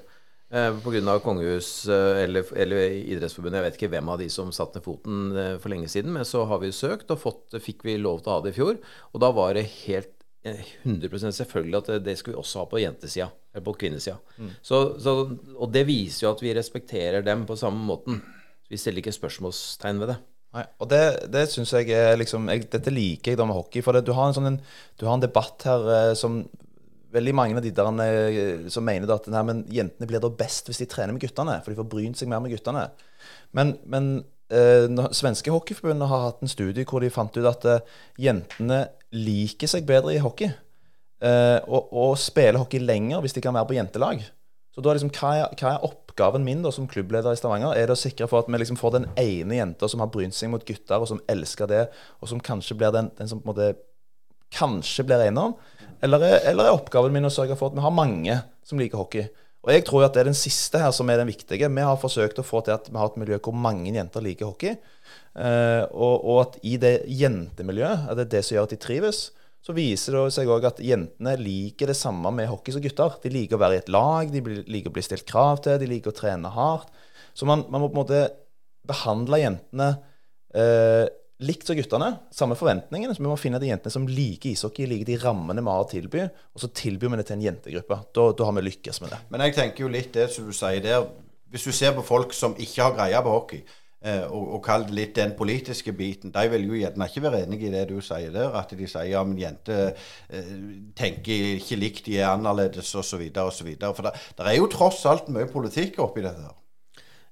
[0.51, 1.19] Eh, Pga.
[1.23, 3.61] kongehus uh, eller, eller, Idrettsforbundet.
[3.61, 6.11] Jeg vet ikke hvem av de som satte ned foten uh, for lenge siden.
[6.13, 8.59] Men så har vi søkt, og fått, fikk vi lov til å ha det i
[8.59, 8.81] fjor.
[9.15, 10.11] Og da var det helt
[10.43, 13.29] 100 selvfølgelig at det, det skal vi også ha på jentesida.
[13.53, 14.17] Eller på kvinnesida.
[14.39, 14.51] Mm.
[14.63, 15.15] Så, så,
[15.57, 18.21] og det viser jo at vi respekterer dem på samme måten.
[18.71, 20.19] Vi stiller ikke spørsmålstegn ved det.
[20.51, 23.85] Nei, og det, det syns jeg er liksom jeg, Dette liker jeg da med hockey.
[23.87, 24.59] For det, du, har en sånn, en,
[24.99, 26.43] du har en debatt her eh, som
[27.11, 30.69] Veldig mange av de der eh, som mener at nei, men jentene blir da best
[30.71, 31.57] hvis de trener med guttene.
[31.65, 32.85] For de får brynt seg mer med guttene.
[33.59, 34.29] Men, men eh,
[35.15, 37.85] svenske hockeyforbundet har hatt en studie hvor de fant ut at eh,
[38.19, 38.83] jentene
[39.15, 43.71] liker seg bedre i hockey eh, og, og spiller hockey lenger hvis de kan være
[43.71, 44.25] på jentelag.
[44.75, 47.75] Så da liksom, hva er, hva er oppgaven min da som klubbleder i Stavanger?
[47.75, 50.37] Er det å sikre for at vi liksom får den ene jenta som har brynt
[50.37, 51.85] seg mot gutter, og som elsker det,
[52.23, 53.73] og som kanskje blir den, den som på en måte
[54.55, 55.57] kanskje blir enom?
[56.01, 59.27] Eller, eller er oppgaven min å sørge for at vi har mange som liker hockey?
[59.61, 61.69] Og jeg tror at det er den siste her som er den viktige.
[61.69, 64.49] Vi har forsøkt å få til at vi har et miljø hvor mange jenter liker
[64.49, 64.79] hockey.
[65.37, 68.81] Uh, og, og, at i det jentemiljøet, at det er det som gjør at de
[68.81, 69.21] trives,
[69.61, 73.19] så viser det seg òg at jentene liker det samme med hockey som gutter.
[73.21, 75.89] De liker å være i et lag, de liker å bli stilt krav til, de
[75.91, 76.89] liker å trene hardt.
[77.37, 78.23] Så man, man må på en måte
[78.89, 79.91] behandle jentene
[80.57, 81.05] eh,
[81.45, 82.11] likt som guttene.
[82.35, 83.17] Samme forventningene.
[83.17, 85.91] Så vi må finne de jentene som liker ishockey, liker de rammene vi har å
[85.91, 88.01] tilby, og så tilbyr vi det til en jentegruppe.
[88.17, 89.21] Da, da har vi lykkes med det.
[89.33, 91.09] Men jeg tenker jo litt det som du sier der.
[91.51, 93.65] Hvis du ser på folk som ikke har greie på hockey,
[94.01, 96.33] Eh, og, og kall det litt den politiske biten.
[96.33, 98.55] De vil jo gjerne ikke være enig i det du sier der.
[98.57, 99.91] At de sier ja, men jenter
[100.33, 100.55] eh,
[100.97, 103.27] tenker ikke likt, de er annerledes osv.
[103.29, 103.69] osv.
[103.83, 106.49] For det, er jo tross alt mye politikk oppi dette.
[106.49, 106.57] her.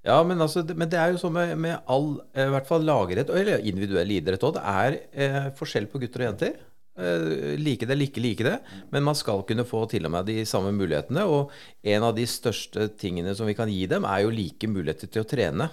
[0.09, 2.87] Ja, men, altså, men det er jo sånn med, med all, eh, i hvert fall
[2.89, 6.55] lagidrett, eller individuell idrett òg, det er eh, forskjell på gutter og jenter.
[6.99, 8.57] Eh, like det ikke like det,
[8.91, 11.27] men man skal kunne få til og med de samme mulighetene.
[11.29, 11.53] Og
[11.93, 15.27] en av de største tingene som vi kan gi dem, er jo like muligheter til
[15.27, 15.69] å trene.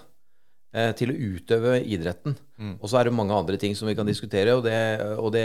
[0.76, 2.36] Eh, til å utøve idretten.
[2.80, 4.76] Og så er det mange andre ting som vi kan diskutere, og det,
[5.20, 5.44] og det,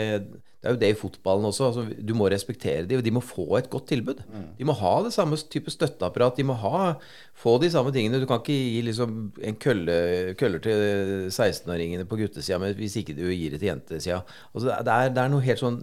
[0.60, 1.70] det er jo det i fotballen også.
[1.70, 4.20] Altså, du må respektere dem, og de må få et godt tilbud.
[4.58, 6.36] De må ha det samme type støtteapparat.
[6.38, 6.92] De må ha,
[7.34, 8.20] få de samme tingene.
[8.22, 9.96] Du kan ikke gi liksom en kølle,
[10.40, 10.84] køller til
[11.32, 14.22] 16-åringene på guttesida hvis ikke du gir det til jentesida.
[14.52, 15.80] Altså, det, er, det er noe helt sånn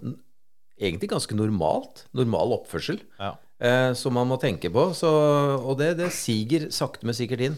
[0.77, 2.05] egentlig ganske normalt.
[2.15, 3.01] Normal oppførsel.
[3.19, 3.33] Ja.
[3.57, 4.91] Eh, som man må tenke på.
[4.97, 5.09] Så,
[5.57, 7.57] og det, det siger sakte, men sikkert inn.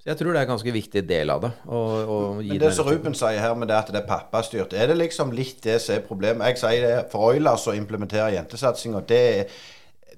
[0.00, 1.50] Så jeg tror det er en ganske viktig del av det.
[1.68, 4.86] å- å Men det som Ruben sier her med det at det er pappastyrt, er
[4.86, 6.46] det liksom litt det som er problemet?
[6.46, 9.02] Jeg sier det for Oilers å implementere jentesatsinga.
[9.06, 9.46] Det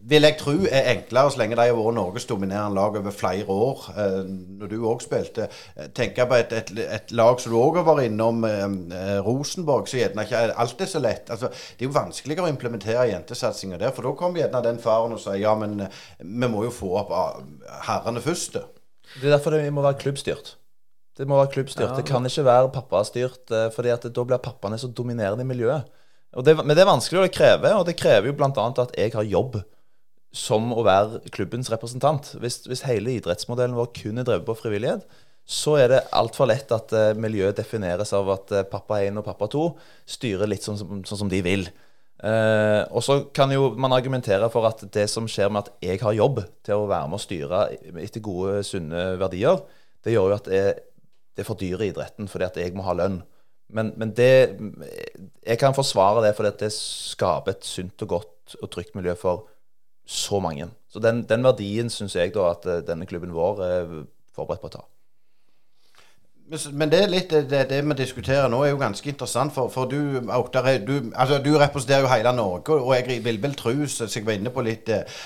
[0.04, 3.44] vil jeg tro er enklere så lenge de har vært Norges dominerende lag over flere
[3.48, 3.82] år.
[3.96, 4.22] Eh,
[4.60, 5.48] når du òg spilte.
[5.76, 8.64] Eh, Tenk på et, et, et lag som du òg var innom, eh,
[9.16, 11.28] eh, Rosenborg, så gjerne ikke alt er så lett.
[11.30, 15.12] Altså, det er jo vanskeligere å implementere jentesatsinga der, for da kommer gjerne den faren
[15.12, 15.88] og sier ja, men eh,
[16.20, 17.40] vi må jo få opp ah,
[17.82, 18.52] herrene først.
[18.54, 18.60] da.
[19.18, 20.54] Det er derfor det må være klubbstyrt.
[21.18, 21.90] Det må være klubbstyrt.
[21.90, 25.50] Ja, det kan ikke være pappastyrt, eh, fordi at da blir pappaene så dominerende i
[25.50, 25.90] miljøet.
[26.32, 28.48] Og det, men det er vanskelig, og det krever, og det krever jo bl.a.
[28.48, 29.60] at jeg har jobb
[30.32, 32.32] som å være klubbens representant.
[32.40, 35.04] Hvis, hvis hele idrettsmodellen vår kun er drevet på frivillighet,
[35.44, 39.26] så er det altfor lett at eh, miljøet defineres av at eh, pappa 1 og
[39.26, 39.64] pappa 2
[40.14, 41.66] styrer litt sånn sånn som de vil.
[42.22, 45.98] Eh, og så kan jo man argumentere for at det som skjer med at jeg
[46.04, 47.62] har jobb til å være med å styre
[47.98, 49.58] etter gode, sunne verdier,
[50.06, 50.62] det gjør jo at det,
[51.34, 53.22] det fordyrer idretten fordi at jeg må ha lønn.
[53.72, 54.58] Men, men det
[55.46, 59.16] Jeg kan forsvare det fordi at det skaper et sunt og godt og trygt miljø
[59.18, 59.46] for
[60.06, 60.68] så mange.
[60.90, 63.92] Så den, den verdien syns jeg da at eh, denne klubben vår er
[64.34, 64.82] forberedt på å ta.
[66.50, 69.54] Men det litt det, det, vi diskuterer nå, er jo ganske interessant.
[69.54, 73.54] For, for du, Auktar, du, altså, du representerer jo hele Norge, og jeg vil vel
[73.56, 75.20] tro, som jeg var inne på litt eh,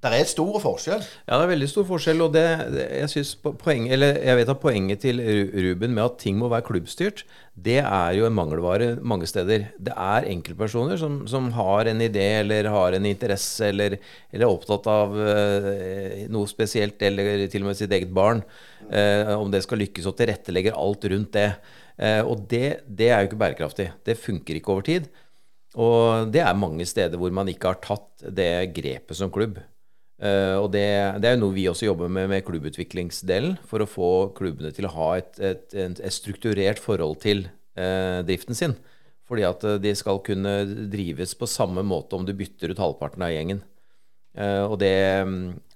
[0.00, 1.02] Det er stor forskjell.
[1.28, 4.60] Ja, det er veldig stor forskjell, og det, jeg synes poeng, eller jeg vet at
[4.62, 9.28] poenget til Ruben med at ting må være klubbstyrt, det er jo en mangelvare mange
[9.28, 9.66] steder.
[9.76, 13.98] Det er enkeltpersoner som, som har en idé eller har en interesse eller,
[14.32, 18.40] eller er opptatt av eh, noe spesielt, eller til og med sitt eget barn.
[18.88, 21.50] Eh, om det skal lykkes, og tilrettelegger alt rundt det.
[22.00, 23.90] Eh, og det, det er jo ikke bærekraftig.
[24.08, 25.10] Det funker ikke over tid.
[25.76, 29.60] Og det er mange steder hvor man ikke har tatt det grepet som klubb.
[30.20, 30.84] Eh, og det,
[31.22, 34.88] det er jo noe vi også jobber med med klubbutviklingsdelen, for å få klubbene til
[34.88, 37.46] å ha et, et, et, et strukturert forhold til
[37.80, 38.76] eh, driften sin.
[39.30, 40.54] Fordi at eh, de skal kunne
[40.92, 43.64] drives på samme måte om du bytter ut halvparten av gjengen.
[44.40, 45.26] Og det,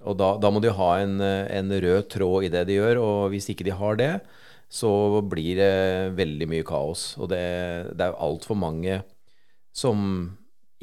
[0.07, 3.33] og da, da må de ha en, en rød tråd i det de gjør, og
[3.33, 4.13] hvis ikke de har det,
[4.71, 4.91] så
[5.27, 7.03] blir det veldig mye kaos.
[7.19, 7.43] Og det,
[7.99, 9.01] det er altfor mange
[9.75, 9.99] som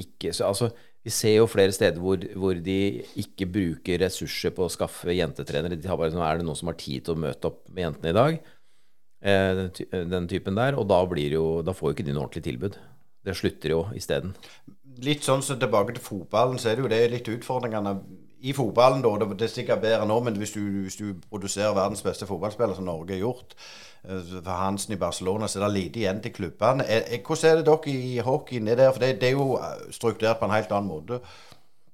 [0.02, 4.68] ikke så, Altså, vi ser jo flere steder hvor, hvor de ikke bruker ressurser på
[4.68, 5.80] å skaffe jentetrenere.
[5.80, 7.88] De har bare sånn Er det noen som har tid til å møte opp med
[7.88, 8.42] jentene i dag?
[9.22, 9.62] Eh,
[10.14, 10.78] den typen der.
[10.78, 12.78] Og da, blir jo, da får jo ikke de noe ordentlig tilbud.
[13.26, 14.36] Det slutter jo isteden.
[15.02, 17.96] Litt sånn så tilbake til fotballen, så er det jo det litt utfordringene
[18.42, 19.30] i fotballen, da.
[19.34, 22.86] Det er sikkert bedre nå, men hvis du, hvis du produserer verdens beste fotballspiller, som
[22.90, 23.58] Norge har gjort
[24.02, 26.84] for Hansen i Barcelona, så er det lite igjen til klubbene.
[26.90, 28.92] Er- er- Hvordan er det dere i hockeyen er der?
[28.92, 31.20] For det, det er jo eh, strukturert på en helt annen måte.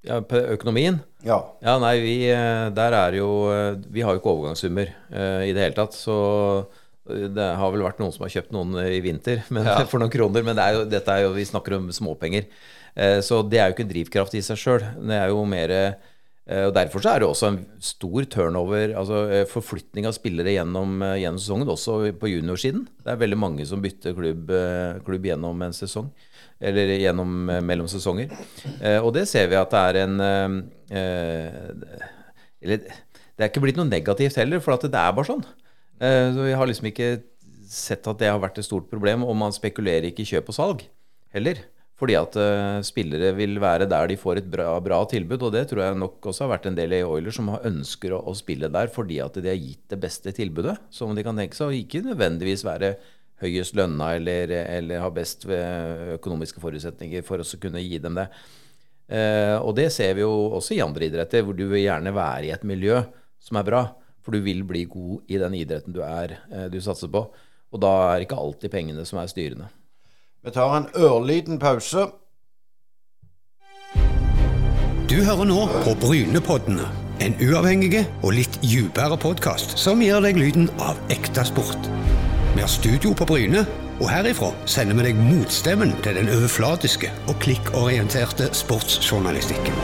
[0.08, 1.42] Ja, på økonomien Ja.
[1.62, 5.52] Ja, nei, vi, eh, der er jo eh, Vi har jo ikke overgangssummer uh, i
[5.52, 5.94] det hele tatt.
[5.98, 6.16] Så
[7.10, 10.00] eh, det har vel vært noen som har kjøpt noen eh, i vinter men, for
[10.00, 10.44] noen kroner.
[10.48, 12.48] Men det er jo, dette er jo, vi snakker om småpenger.
[12.96, 14.86] Uh, så det er jo ikke en drivkraft i seg sjøl.
[15.02, 16.14] Det er jo mer eh,
[16.48, 20.94] og Derfor så er det også en stor turnover, altså eh, forflytning av spillere gjennom,
[21.04, 22.86] eh, gjennom sesongen, også på juniorsiden.
[23.04, 26.08] Det er veldig mange som bytter klubb, eh, klubb gjennom en sesong,
[26.64, 28.32] eller gjennom eh, mellom sesonger.
[28.80, 30.58] Eh, Og det ser vi at det er en eh,
[31.02, 32.08] eh,
[32.64, 35.44] Eller det er ikke blitt noe negativt heller, for det er bare sånn.
[36.00, 37.12] Eh, Så vi har liksom ikke
[37.68, 40.56] sett at det har vært et stort problem, og man spekulerer ikke i kjøp og
[40.56, 40.88] salg
[41.36, 41.60] heller.
[41.98, 45.64] Fordi at uh, spillere vil være der de får et bra, bra tilbud, og det
[45.72, 48.70] tror jeg nok også har vært en del i Oilers som ønsker å, å spille
[48.74, 51.80] der fordi at de har gitt det beste tilbudet som de kan tenke seg, og
[51.80, 52.92] ikke nødvendigvis være
[53.42, 58.28] høyest lønna eller, eller ha best eh, økonomiske forutsetninger for å kunne gi dem det.
[59.08, 62.50] Uh, og det ser vi jo også i andre idretter, hvor du vil gjerne være
[62.50, 63.02] i et miljø
[63.42, 63.82] som er bra.
[64.26, 66.34] For du vil bli god i den idretten du er,
[66.68, 67.22] du satser på.
[67.72, 69.70] Og da er ikke alltid pengene som er styrende.
[70.48, 72.06] Vi tar en ørliten pause.
[75.12, 76.86] Du hører nå på Brynepoddene.
[77.20, 81.92] En uavhengig og litt dypere podkast som gir deg lyden av ekte sport.
[82.54, 83.66] Vi har studio på Bryne,
[84.00, 89.76] og herifra sender vi deg motstemmen til den overflatiske og klikkorienterte sportsjournalistikken.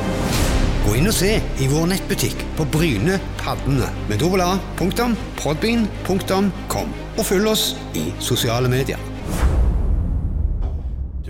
[0.88, 5.90] Gå inn og se i vår nettbutikk på Bryne Paddene med dobbel A, punktum, podbean,
[6.08, 6.96] punktum, kom.
[7.18, 9.12] Og følg oss i sosiale medier.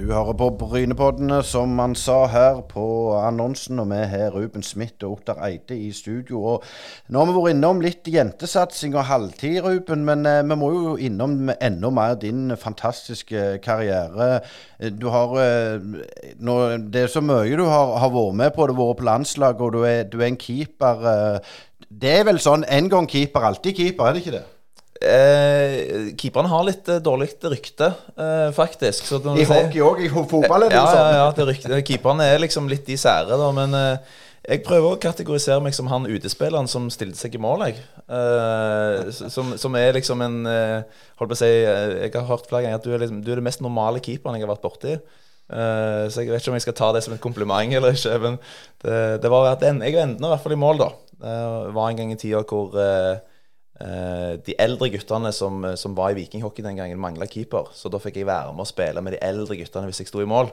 [0.03, 2.85] Du hører på Brynepoddene, som man sa her på
[3.15, 3.79] annonsen.
[3.79, 6.41] Og vi har Ruben Smith og Ottar Eide i studio.
[6.43, 6.65] Og
[7.07, 10.03] nå har vi vært innom litt jentesatsing og halvtid, Ruben.
[10.03, 14.41] Men eh, vi må jo innom enda mer din fantastiske karriere.
[14.91, 15.79] Du har eh,
[16.35, 18.67] nå, Det er så mye du har, har vært med på.
[18.67, 21.07] Du har vært på landslaget, og du er, du er en keeper.
[21.13, 21.55] Eh,
[22.03, 24.47] det er vel sånn en gang keeper, alltid keeper, er det ikke det?
[25.01, 29.07] Eh, keeperne har litt eh, dårlig rykte, eh, faktisk.
[29.09, 31.15] Så I hockey òg, i fotball er det ja, jo ja, sånn.
[31.17, 33.49] ja, det rykte, keeperne er liksom litt de sære, da.
[33.55, 37.65] Men eh, jeg prøver å kategorisere meg som han utespilleren som stilte seg i mål,
[37.69, 37.81] jeg.
[38.05, 42.49] Eh, som, som er liksom en eh, Holdt på å si eh, Jeg har hørt
[42.49, 44.65] flere ganger at du er, liksom, du er det mest normale keeperen jeg har vært
[44.65, 44.97] borti.
[44.97, 48.17] Eh, så jeg vet ikke om jeg skal ta det som et kompliment eller ikke.
[48.23, 48.39] Men
[48.83, 50.89] det, det var at en, jeg ender i hvert fall i mål, da.
[51.23, 51.37] Det
[51.79, 52.75] var en gang i tida hvor
[53.83, 57.71] de eldre guttene som, som var i vikinghockey den gangen, mangla keeper.
[57.75, 60.23] Så da fikk jeg være med å spille med de eldre guttene hvis jeg sto
[60.23, 60.51] i mål.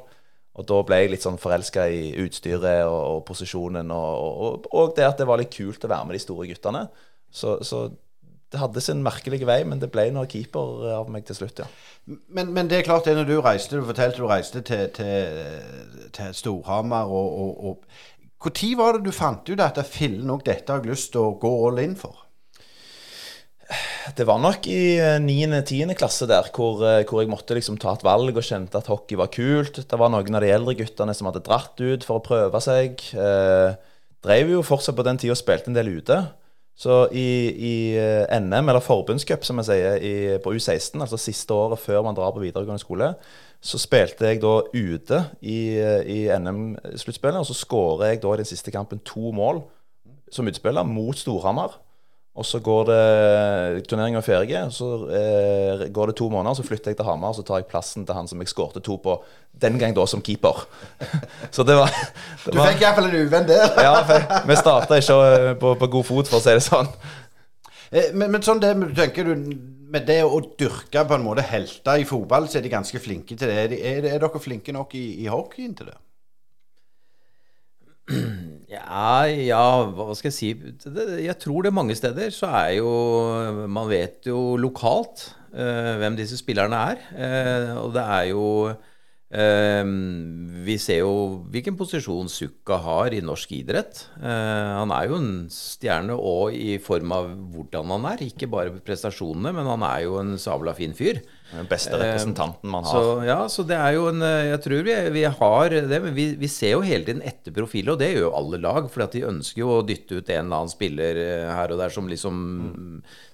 [0.59, 4.95] Og da ble jeg litt sånn forelska i utstyret og, og posisjonen, og, og, og
[4.97, 6.89] det at det var litt kult å være med de store guttene.
[7.31, 7.85] Så, så
[8.51, 11.69] det hadde sin merkelige vei, men det ble nå keeper av meg til slutt, ja.
[12.35, 16.09] Men, men det er klart det når du reiste, du fortalte du reiste til, til,
[16.17, 20.73] til Storhamar og, og, og Når var det du fant ut at fillen nok dette
[20.73, 22.27] har jeg lyst til å gå all in for?
[24.17, 25.95] Det var nok i 9.-10.
[25.99, 29.19] klasse der hvor, eh, hvor jeg måtte liksom ta et valg og kjente at hockey
[29.21, 29.83] var kult.
[29.87, 32.99] Det var noen av de eldre guttene som hadde dratt ut for å prøve seg.
[33.15, 33.79] Eh,
[34.27, 36.19] drev jo fortsatt på den tida og spilte en del ute.
[36.81, 41.53] Så i, i eh, NM, eller forbundscup som jeg sier, i, på U16, altså siste
[41.53, 43.11] året før man drar på videregående skole,
[43.61, 48.41] så spilte jeg da ute i, eh, i NM-sluttspillet, og så skårer jeg da i
[48.41, 49.61] den siste kampen to mål
[50.33, 51.77] som utspiller mot Storhamar.
[52.41, 53.01] Og så går det
[53.91, 57.35] turneringen er ferdig, og så eh, går det to måneder, så flytter jeg til Hamar,
[57.35, 59.19] og så tar jeg plassen til han som jeg skårte to på,
[59.61, 60.63] den gang da som keeper.
[61.55, 61.93] så det var,
[62.47, 63.67] det Du fikk iallfall en uvenn der.
[63.87, 63.93] Ja,
[64.49, 66.89] vi starta ikke eh, på, på god fot, for å si det sånn.
[67.93, 69.51] Eh, Men, men sånn det, tenker du
[69.91, 73.37] med det å dyrke på en måte helter i fotball, så er de ganske flinke
[73.37, 73.59] til det.
[73.59, 75.99] Er, de, er, er dere flinke nok i, i hockeyen til det?
[78.71, 80.51] Ja, ja, hva skal jeg si
[81.25, 82.91] Jeg tror det mange steder så er jo
[83.67, 87.03] Man vet jo lokalt uh, hvem disse spillerne er.
[87.11, 88.47] Uh, og det er jo
[89.31, 89.87] Uh,
[90.67, 91.11] Vi ser jo
[91.55, 94.01] hvilken posisjon Sukka har i norsk idrett.
[94.19, 98.25] Uh, han er jo en stjerne òg i form av hvordan han er.
[98.27, 101.23] Ikke bare prestasjonene, men han er jo en sabla fin fyr.
[101.51, 102.95] Den beste representanten man har.
[102.95, 106.15] Så, ja, så det er jo en eh, Jeg tror vi, vi har det, men
[106.15, 108.87] vi, vi ser jo hele tiden etter profiler, og det gjør jo alle lag.
[108.93, 111.95] For de ønsker jo å dytte ut en eller annen spiller eh, her og der
[111.95, 112.41] som liksom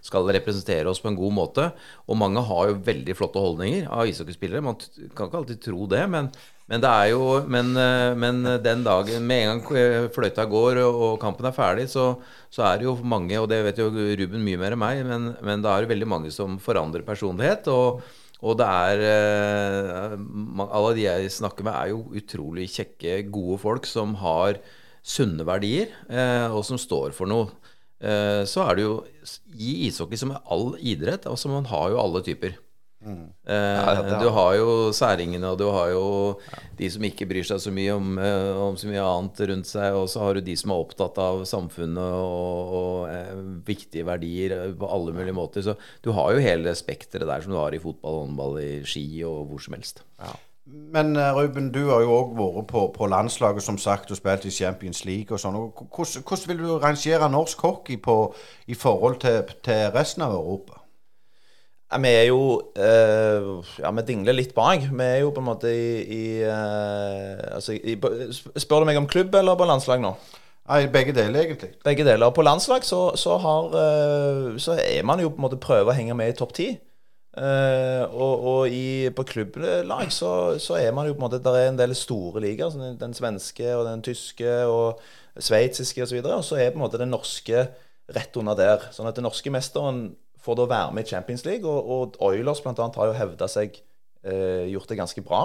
[0.07, 1.71] skal representere oss på en god måte.
[2.07, 4.65] Og mange har jo veldig flotte holdninger av ishockeyspillere.
[4.65, 4.79] Man
[5.17, 6.31] kan ikke alltid tro det, men,
[6.67, 10.81] men det er jo men, eh, men den dagen Med en gang eh, fløyta går
[10.83, 12.17] og kampen er ferdig, så,
[12.51, 15.29] så er det jo mange, og det vet jo Ruben mye mer enn meg, men,
[15.47, 17.71] men da er det veldig mange som forandrer personlighet.
[17.73, 18.03] og
[18.45, 20.17] og det er eh,
[20.67, 24.61] Alle de jeg snakker med, er jo utrolig kjekke, gode folk som har
[25.07, 25.95] sunne verdier,
[26.51, 27.47] og som står for noe.
[28.45, 28.97] Så er det jo
[29.55, 32.59] i ishockey som i all idrett, altså man har jo alle typer.
[33.07, 36.07] Eh, det du har jo særingene, og du har jo
[36.79, 39.95] de som ikke bryr seg så mye om, eh, om så mye annet rundt seg,
[39.95, 44.57] og så har du de som er opptatt av samfunnet og, og eh, viktige verdier
[44.57, 45.63] eh, på alle mulige måter.
[45.63, 49.07] Så du har jo hele spekteret der som du har i fotball, håndball, i ski
[49.29, 50.03] og hvor som helst.
[50.67, 54.51] Men Ruben, du har jo òg vært på, på landslaget, som sagt, og spilt i
[54.51, 55.55] Champions League og sånn.
[55.55, 58.17] Hvordan, hvordan vil du rangere norsk hockey på,
[58.67, 60.83] i forhold til, til resten av Europa?
[61.87, 62.41] Ja, vi er jo
[62.75, 64.89] uh, Ja, vi dingler litt bak.
[64.91, 67.95] Vi er jo på en måte i, i uh, Altså, i,
[68.59, 70.17] spør du meg om klubb eller på landslag nå?
[70.67, 71.77] Nei, begge deler, egentlig.
[71.87, 72.33] Begge deler.
[72.35, 75.97] På landslag så, så, har, uh, så er man jo på en måte prøve å
[75.97, 76.73] henge med i topp ti.
[77.37, 81.67] Og og i, på klubblag så, så er man jo på en måte Der er
[81.69, 82.71] en del store ligaer.
[82.73, 85.03] sånn Den svenske og den tyske og
[85.37, 86.17] sveitsiske osv.
[86.23, 87.67] Og, så og så er på en måte den norske
[88.17, 88.89] rett under der.
[88.97, 90.17] Sånn at den norske mesteren
[90.47, 91.67] får da være med i Champions League.
[91.67, 93.81] Og, og Oilers annet har jo hevda seg,
[94.25, 95.43] eh, gjort det ganske bra.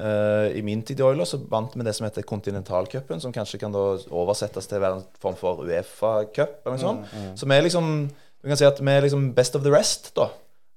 [0.00, 3.60] Eh, I min tid i Oilers så vant vi det som heter kontinentalcupen, som kanskje
[3.62, 6.60] kan da oversettes til å være en form for Uefa-cup.
[6.64, 7.14] eller noe sånt.
[7.38, 10.14] Så vi er liksom du kan si at vi er liksom best of the rest,
[10.16, 10.30] da.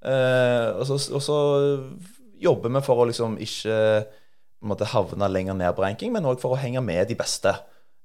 [0.04, 1.38] Eh, og, så, og så
[2.44, 3.78] jobber vi for å liksom ikke
[4.68, 7.54] måtte havne lenger ned på ranking, men òg for å henge med de beste.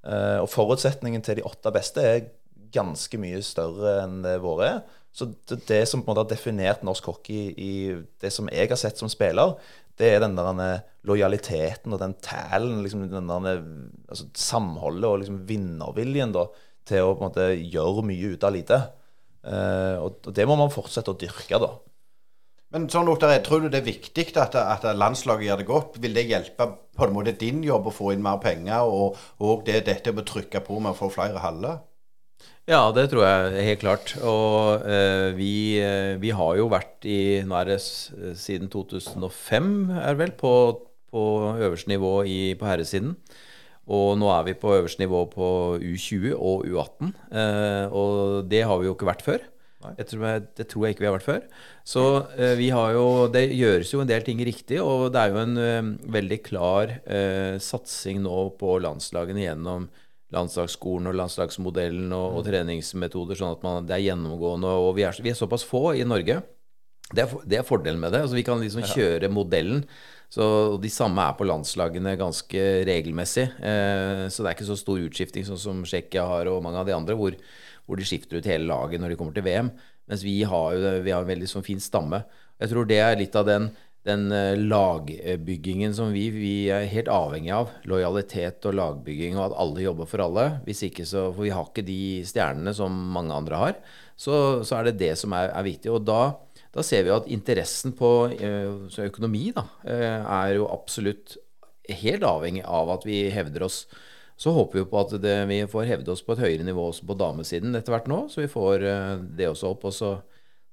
[0.06, 2.28] Eh, og forutsetningen til de åtte beste er
[2.74, 4.80] ganske mye større enn det våre er.
[5.14, 7.72] Så det, det som på en måte har definert norsk hockey i
[8.22, 9.56] det som jeg har sett som spiller,
[9.98, 13.64] det er den der lojaliteten og den tælen, liksom den der,
[14.08, 16.46] altså, samholdet og liksom vinnerviljen da,
[16.88, 18.78] til å på en måte gjøre mye ut av lite.
[19.48, 21.72] Uh, og, det må man fortsette å dyrke, da.
[22.74, 25.94] Men sånn, doktor, tror du det er viktig at, at, landslaget gjør det godt?
[26.04, 26.66] Vil det hjelpe
[26.98, 30.26] på en måte din jobb å få inn mer penger, og, og det, dette med
[30.26, 31.80] å trykke på med å få flere haller?
[32.68, 34.10] Ja, det tror jeg helt klart.
[34.20, 40.34] Og eh, vi, eh, vi, har jo vært i Nå er siden 2005, er vel,
[40.36, 40.52] på,
[41.08, 41.22] på
[41.56, 43.14] øverste nivå i, på herresiden.
[43.88, 45.48] Og nå er vi på øverste nivå på
[45.80, 47.14] U20 og U18.
[47.32, 49.46] Eh, og det har vi jo ikke vært før.
[49.96, 51.44] Jeg tror jeg, det tror jeg ikke vi har vært før.
[51.86, 52.02] Så
[52.36, 55.40] eh, vi har jo Det gjøres jo en del ting riktig, og det er jo
[55.40, 59.88] en eh, veldig klar eh, satsing nå på landslagene gjennom
[60.34, 64.72] landslagsskolen og landslagsmodellen og, og treningsmetoder, sånn at man, det er gjennomgående.
[64.84, 66.42] Og vi er, vi er såpass få i Norge.
[67.08, 68.20] Det er, det er, fordelen med det.
[68.26, 69.84] altså Vi kan liksom kjøre modellen.
[70.28, 73.46] Så De samme er på landslagene ganske regelmessig.
[73.64, 76.90] Eh, så det er ikke så stor utskifting sånn som Tsjekkia har og mange av
[76.90, 77.38] de andre, hvor,
[77.86, 79.72] hvor, de skifter ut hele laget når de kommer til VM.
[80.08, 82.20] Mens vi har jo vi har en veldig sånn fin stamme.
[82.60, 83.70] Jeg tror det er litt av den
[84.08, 87.70] den eh, lagbyggingen som vi, vi er helt avhengig av.
[87.88, 90.46] Lojalitet og lagbygging, og at alle jobber for alle.
[90.66, 93.80] Hvis ikke så, For vi har ikke de stjernene som mange andre har.
[94.18, 95.92] Så, så er det det som er, er viktig.
[95.94, 96.22] Og da,
[96.74, 101.36] da, ser vi at interessen på uh, økonomi da, uh, er jo absolutt
[102.02, 103.84] helt avhengig av at vi hevder oss.
[104.38, 107.06] Så håper vi på at det, vi får hevde oss på et høyere nivå også
[107.06, 108.84] på damesiden etter hvert nå, så vi får
[109.38, 109.86] det også opp.
[109.88, 110.12] og så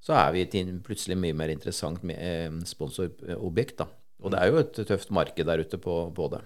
[0.05, 3.79] så er vi plutselig mye mer interessant eh, sponsorobjekt.
[3.79, 3.89] da.
[4.23, 6.41] Og det er jo et tøft marked der ute på, på det.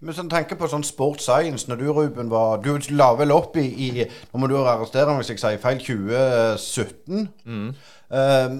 [0.00, 3.56] Men sånn tenker på sånn sports science, når du Ruben var Du la vel opp
[3.60, 7.26] i, i Nå må du arrestere meg hvis jeg sier feil 2017.
[7.44, 7.68] Mm.
[8.06, 8.56] Um,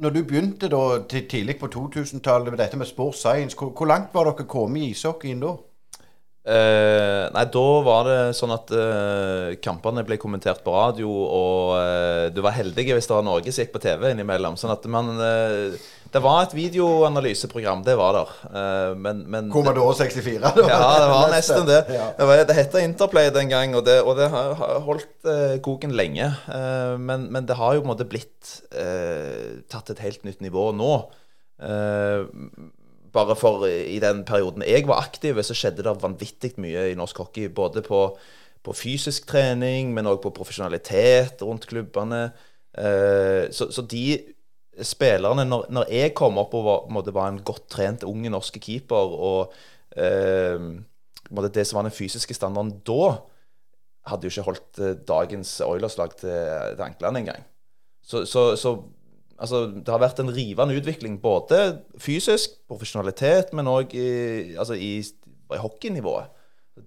[0.00, 4.14] når du begynte da tidlig på 2000-tallet med dette med sports science, hvor, hvor langt
[4.14, 5.56] var dere kommet i ishockeyen da?
[6.40, 12.26] Uh, nei, da var det sånn at uh, kampene ble kommentert på radio, og uh,
[12.32, 14.56] du var heldig hvis det var Norge som gikk på TV innimellom.
[14.56, 18.32] Sånn at man Det var et videoanalyseprogram, det var der.
[18.96, 20.40] men, men Commodore 64?
[20.40, 20.64] Da.
[20.72, 21.84] Ja, det var nesten det.
[21.92, 22.08] Ja.
[22.16, 24.56] Det, var, det hette Interplay den gang, og det, og det har
[24.88, 25.30] holdt
[25.62, 26.32] koken lenge.
[26.98, 28.56] Men, men, det har jo på en måte blitt
[29.70, 30.94] tatt et helt nytt nivå nå.
[31.60, 32.24] Uh,
[33.12, 37.22] bare for i den perioden jeg var aktiv, så skjedde det vanvittig mye i norsk
[37.24, 37.48] hockey.
[37.54, 38.02] Både på,
[38.62, 42.28] på fysisk trening, men òg på profesjonalitet rundt klubbene.
[42.78, 44.20] Eh, så, så, de
[44.86, 48.62] spillerne når, når, jeg kom opp og var, måtte, var en godt trent unge norske
[48.62, 49.52] keeper, og
[49.98, 50.70] eh,
[51.50, 53.16] det som var den fysiske standarden da,
[54.10, 56.30] hadde jo ikke holdt eh, dagens Oilers-lag til,
[56.76, 57.44] til anklene engang.
[58.02, 58.78] Så, så, så
[59.40, 64.10] Altså, det har vært en rivende utvikling både fysisk, profesjonalitet, men òg i,
[64.60, 66.36] altså i, i hockeynivået.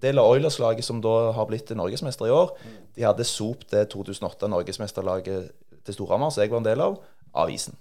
[0.02, 2.54] Det la Oilers-laget, som da har blitt norgesmester i år,
[2.94, 5.50] de hadde sopt det 2008-norgesmesterlaget
[5.84, 7.00] til Storhamar, som jeg var en del av,
[7.34, 7.76] av isen.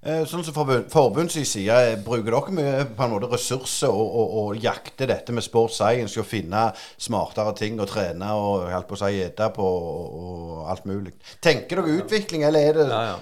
[0.00, 0.54] Eh, sånn som
[0.88, 5.34] Forbunds side, eh, bruker dere mye på en måte ressurser og, og, og jakter dette
[5.36, 9.50] med sports science å finne smartere ting å trene og holdt på å si ete
[9.52, 11.12] på og, og, alt mulig.
[11.44, 13.18] Tenker dere utvikling, eller er det ja, ja.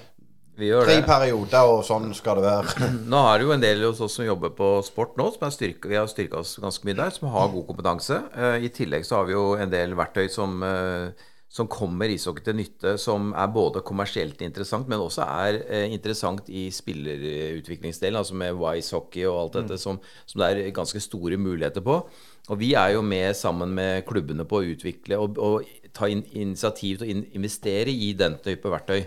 [0.58, 1.06] Vi gjør Tre det.
[1.06, 2.90] perioder, og sånn skal det være.
[3.12, 5.54] Nå er det jo en del hos oss som jobber på sport nå, som er
[5.54, 8.18] styrke, vi har styrka oss ganske mye der, som har god kompetanse.
[8.34, 11.12] Uh, I tillegg så har vi jo en del verktøy som, uh,
[11.46, 16.50] som kommer ishockey til nytte, som er både kommersielt interessant, men også er uh, interessant
[16.50, 19.84] i spillerutviklingsdelen, altså med Wise Hockey og alt dette, mm.
[19.86, 22.02] som, som, det er ganske store muligheter på.
[22.48, 26.26] Og vi er jo med sammen med klubbene på å utvikle og, og ta in
[26.32, 29.04] initiativ til å investere i den type verktøy.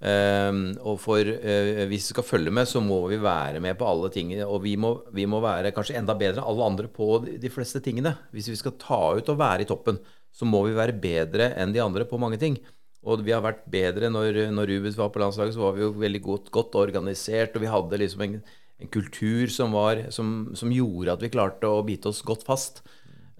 [0.00, 3.88] Um, og for uh, Hvis vi skal følge med, så må vi være med på
[3.88, 4.46] alle tingene.
[4.48, 7.82] Og vi må, vi må være kanskje enda bedre enn alle andre på de, fleste
[7.84, 8.14] tingene.
[8.32, 10.00] Hvis vi skal ta ut og være i toppen,
[10.32, 12.56] så må vi være bedre enn de andre på mange ting.
[13.00, 15.92] Og vi har vært bedre når, når Rubens var på landslaget, så var vi jo
[15.96, 17.54] veldig godt, godt organisert.
[17.56, 18.40] Og vi hadde liksom en,
[18.80, 22.82] en kultur som, var, som, som gjorde at vi klarte å bite oss godt fast.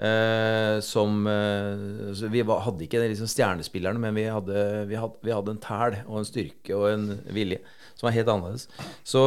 [0.00, 5.34] Eh, som eh, Vi var, hadde ikke liksom stjernespillerne, men vi hadde, vi, hadde, vi
[5.34, 7.58] hadde, en tæl og en styrke og en vilje
[7.98, 8.64] som var helt annerledes.
[9.04, 9.24] Så,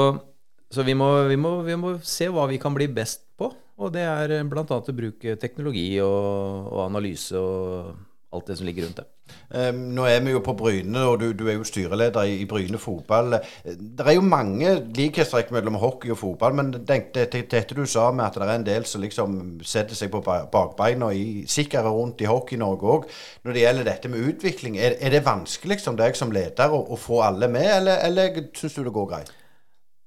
[0.73, 3.51] så vi, må, vi, må, vi, må, se hva vi kan bli best på.
[3.77, 4.65] Og det er bl.a.
[4.65, 7.93] å bruke teknologi og, og, analyse og
[8.33, 9.07] alt det som ligger rundt det.
[9.53, 12.47] Um, nå er vi jo på Bryne, og du, du er jo styreleder i, i,
[12.49, 13.35] Bryne fotball.
[13.63, 18.07] Det er jo mange likhetstrekk mellom hockey og fotball, men dette det, det, du sa
[18.11, 22.25] med at det er en del som liksom setter seg på bakbeina i, sikkert rundt
[22.25, 23.07] i Hockey-Norge òg.
[23.45, 26.81] Når det gjelder dette med utvikling, er, er det vanskelig som deg som leder å,
[26.89, 29.33] å få alle med, eller, eller syns du det går greit?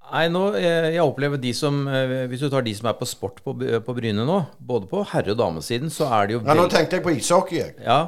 [0.07, 3.09] Nei, nå, jeg, jeg, opplever de som eh, Hvis du tar de som er på
[3.11, 6.55] sport på, på Bryne nå, både på herre- og damesiden, så er det jo Ja,
[6.59, 7.75] Nå tenkte jeg på ishockey, jeg.
[7.83, 7.99] Ja,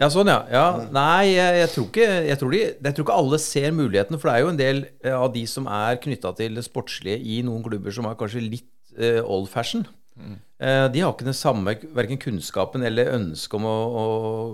[0.00, 0.38] ja sånn, ja.
[0.52, 0.64] ja.
[0.94, 4.20] Nei, jeg, jeg, tror ikke, jeg, tror de, jeg tror ikke alle ser mulighetene.
[4.22, 7.20] For det er jo en del eh, av de som er knytta til det sportslige
[7.20, 9.84] i noen klubber som er kanskje litt uh, old fashion.
[10.16, 10.36] Mm.
[10.62, 14.04] Uh, de har ikke den samme verken kunnskapen eller ønske om å, å,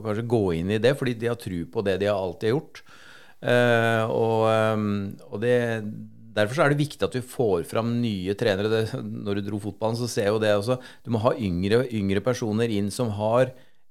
[0.07, 2.83] kanskje gå inn i det, fordi de har tro på det de har alltid gjort.
[3.41, 4.41] Uh, og,
[4.75, 4.89] um,
[5.31, 5.59] og det
[6.31, 8.71] Derfor er det viktig at du får fram nye trenere.
[8.71, 10.79] Det, når du dro fotballen, så ser jeg jo det også.
[11.05, 13.51] Du må ha yngre, yngre personer inn som har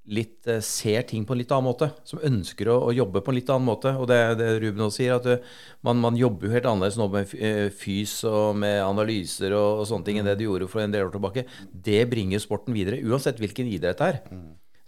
[0.10, 1.90] litt, eh, ser ting på en litt annen måte.
[2.08, 3.94] Som ønsker å, å jobbe på en litt annen måte.
[4.00, 7.00] Og det, det Ruben også sier, at du, eh, man, man, jobber jo helt annerledes
[7.00, 10.70] nå med eh, fys og med analyser og, og, sånne ting enn det du gjorde
[10.72, 11.46] for en del år tilbake.
[11.70, 14.24] Det bringer sporten videre, uansett hvilken idrett det er.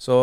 [0.02, 0.16] Så,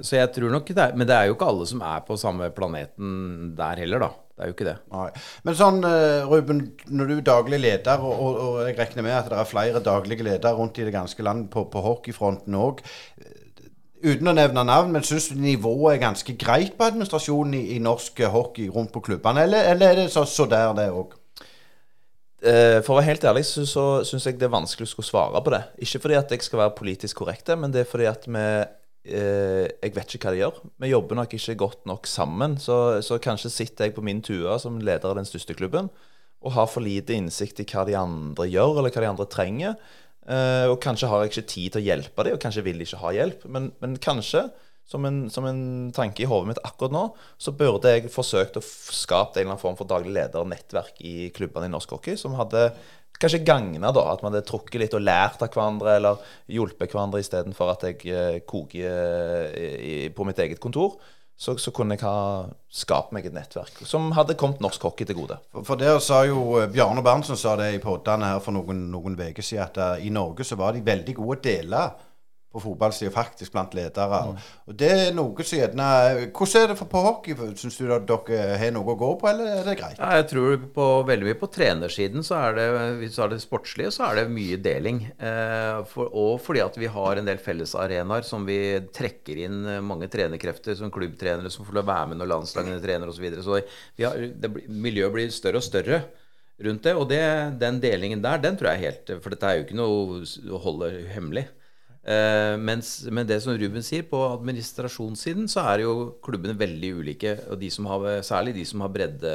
[0.00, 2.16] så, jeg tror nok det er Men det er jo ikke alle som er på
[2.16, 4.08] samme planeten der heller, da.
[4.40, 4.76] Det er jo ikke det.
[4.88, 5.08] Nei.
[5.44, 9.12] Men sånn, eh, Ruben, når du er daglig leder, og, og, og, jeg regner med
[9.12, 12.80] at det er flere daglige ledere rundt i det ganske land på, på hockeyfronten òg.
[14.00, 17.82] Uten å nevne navn, men syns du nivået er ganske greit på administrasjonen i, i
[17.84, 21.12] norsk hockey rundt på klubbene, eller, eller er det så, så der, det òg?
[22.40, 25.10] Eh, for å være helt ærlig så, så syns jeg det er vanskelig å skulle
[25.10, 25.66] svare på det.
[25.84, 28.62] Ikke fordi at jeg skal være politisk korrekt, men det er fordi at vi eh,
[29.00, 30.58] jeg vet ikke hva de gjør.
[30.82, 32.58] Vi jobber nok ikke godt nok sammen.
[32.60, 32.74] Så,
[33.06, 35.88] så kanskje sitter jeg på min tue som leder av den største klubben
[36.40, 39.76] og har for lite innsikt i hva de andre gjør, eller hva de andre trenger.
[40.30, 42.88] Eh, og kanskje har jeg ikke tid til å hjelpe dem, og kanskje vil de
[42.88, 43.44] ikke ha hjelp.
[43.52, 44.46] Men, men kanskje,
[44.88, 45.62] som en, som en,
[45.94, 47.04] tanke i hodet mitt akkurat nå,
[47.40, 51.68] så burde jeg forsøkt å skape en eller annen form for daglig leder-nettverk i klubbene
[51.68, 52.70] i norsk hockey, som hadde
[53.20, 57.22] kanskje gagna da, at man hadde trukket litt og lært av hverandre, eller hjulpet hverandre
[57.22, 60.96] istedenfor at jeg eh, koker eh, på mitt eget kontor.
[61.40, 65.16] Så, så, kunne jeg ha skapt meg et nettverk som hadde kommet norsk hockey til
[65.22, 65.38] gode.
[65.56, 69.40] For, der sa jo eh, Bjarne Berntsen sa det i poddene her for noen uker
[69.40, 71.96] siden, at i Norge så var de veldig gode deler
[72.50, 74.18] på fotballsida, faktisk blant ledere.
[74.26, 74.38] Mm.
[74.66, 75.86] Og det er noe som gjerne
[76.34, 77.36] Hvordan er det på hockey?
[77.60, 80.00] Syns du at dere har noe å gå på, eller er det greit?
[80.00, 82.66] Ja, jeg tror på, veldig mye på trenersiden så er det
[83.04, 85.02] hvis det sportslige, så er det mye deling.
[85.14, 88.58] Eh, for, og fordi at vi har en del fellesarenaer som vi
[88.98, 93.20] trekker inn mange trenerkrefter som klubbtrenere som får være med når landslagene trener osv.
[93.20, 93.46] Så, videre.
[93.46, 93.60] så
[94.08, 96.02] har, det, miljøet blir større og større
[96.66, 96.98] rundt det.
[96.98, 97.22] Og det,
[97.62, 100.92] den delingen der, den tror jeg helt For dette er jo ikke noe å holde
[101.14, 101.46] hemmelig.
[102.00, 105.94] Uh, mens, men det som Ruben sier, på administrasjonssiden så er jo
[106.24, 107.34] klubbene veldig ulike.
[107.52, 109.32] Og de har, særlig de som har bredde,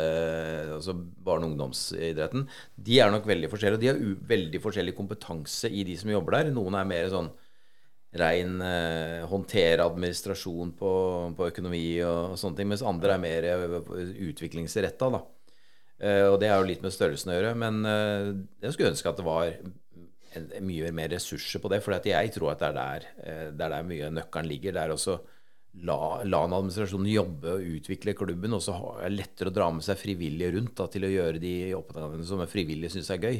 [0.73, 3.77] altså barne- og ungdomsidretten, de er nok veldig forskjellige.
[3.77, 6.55] Og de har veldig forskjellig kompetanse i de som jobber der.
[6.55, 7.29] Noen er mer sånn
[8.15, 10.91] rein uh, håndtere administrasjon på,
[11.35, 13.95] på, økonomi og, og, sånne ting, mens andre er mer uh,
[14.29, 15.25] utviklingsretta, da.
[15.99, 17.57] Uh, og det er jo litt med størrelsen å gjøre.
[17.59, 19.51] Men jeg skulle ønske at det var
[20.65, 21.81] mye mer ressurser på det.
[21.83, 24.75] For jeg tror at det er der, eh, det er der mye nøkkelen ligger.
[24.75, 25.17] Det er også
[25.83, 29.69] la, la en administrasjon jobbe og utvikle klubben, og så er det lettere å dra
[29.73, 33.37] med seg frivillige rundt da, til å gjøre de oppgavene som frivillige syns er gøy,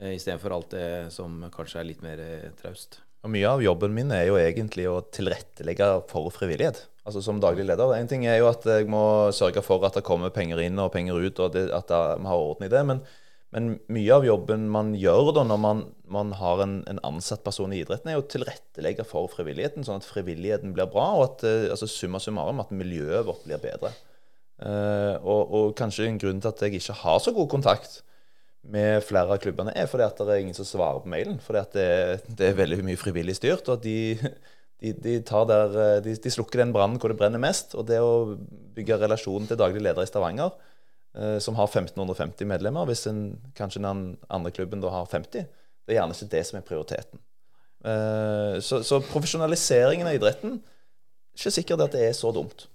[0.00, 3.02] eh, istedenfor alt det som kanskje er litt mer eh, traust.
[3.20, 6.86] Og Mye av jobben min er jo egentlig å tilrettelegge for frivillighet.
[7.04, 7.92] Altså Som daglig leder.
[7.96, 10.92] En ting er jo at jeg må sørge for at det kommer penger inn og
[10.94, 12.84] penger ut, og det, at vi har orden i det.
[12.86, 13.02] men
[13.54, 15.80] men mye av jobben man gjør da når man,
[16.10, 20.06] man har en, en, ansatt person i idretten, er å tilrettelegge for frivilligheten, sånn at
[20.06, 23.90] frivilligheten blir bra, og at eh, altså summa summarum at miljøet vårt blir bedre.
[24.60, 28.02] Uh, og, og, kanskje en grunn til at jeg ikke har så god kontakt
[28.68, 31.38] med flere av klubbene, er fordi at det er ingen som svarer på mailen.
[31.40, 31.86] Fordi at det,
[32.36, 33.70] det er veldig mye frivillig styrt.
[33.72, 34.18] og de,
[34.84, 37.72] de, de, der, eh, de, de slukker den brannen hvor det brenner mest.
[37.72, 38.36] Og det å
[38.76, 40.52] bygge relasjon til daglig leder i Stavanger
[41.42, 43.24] som har 1550 medlemmer, hvis en,
[43.58, 45.48] kanskje den andre klubben da har 50.
[45.86, 47.22] Det er gjerne ikke det som er prioriteten.
[47.84, 50.58] Eh, så, så profesjonaliseringen av idretten
[51.36, 52.66] ikke sikkert at det er så dumt.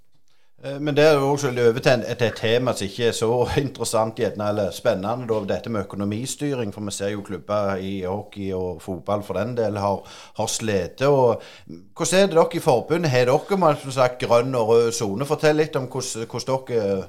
[0.64, 3.30] Eh, men det er jo også over til et, tema som ikke er så
[3.66, 6.74] interessant eller spennende, dette med økonomistyring.
[6.74, 10.02] For vi ser jo klubber i hockey og fotball for den del har,
[10.38, 11.06] har slitt.
[11.06, 13.12] Hvordan er det dere i forbundet?
[13.12, 15.26] Har dere som sagt, grønn og rød sone?
[15.26, 17.08] Fortell litt om hvordan, hvordan dere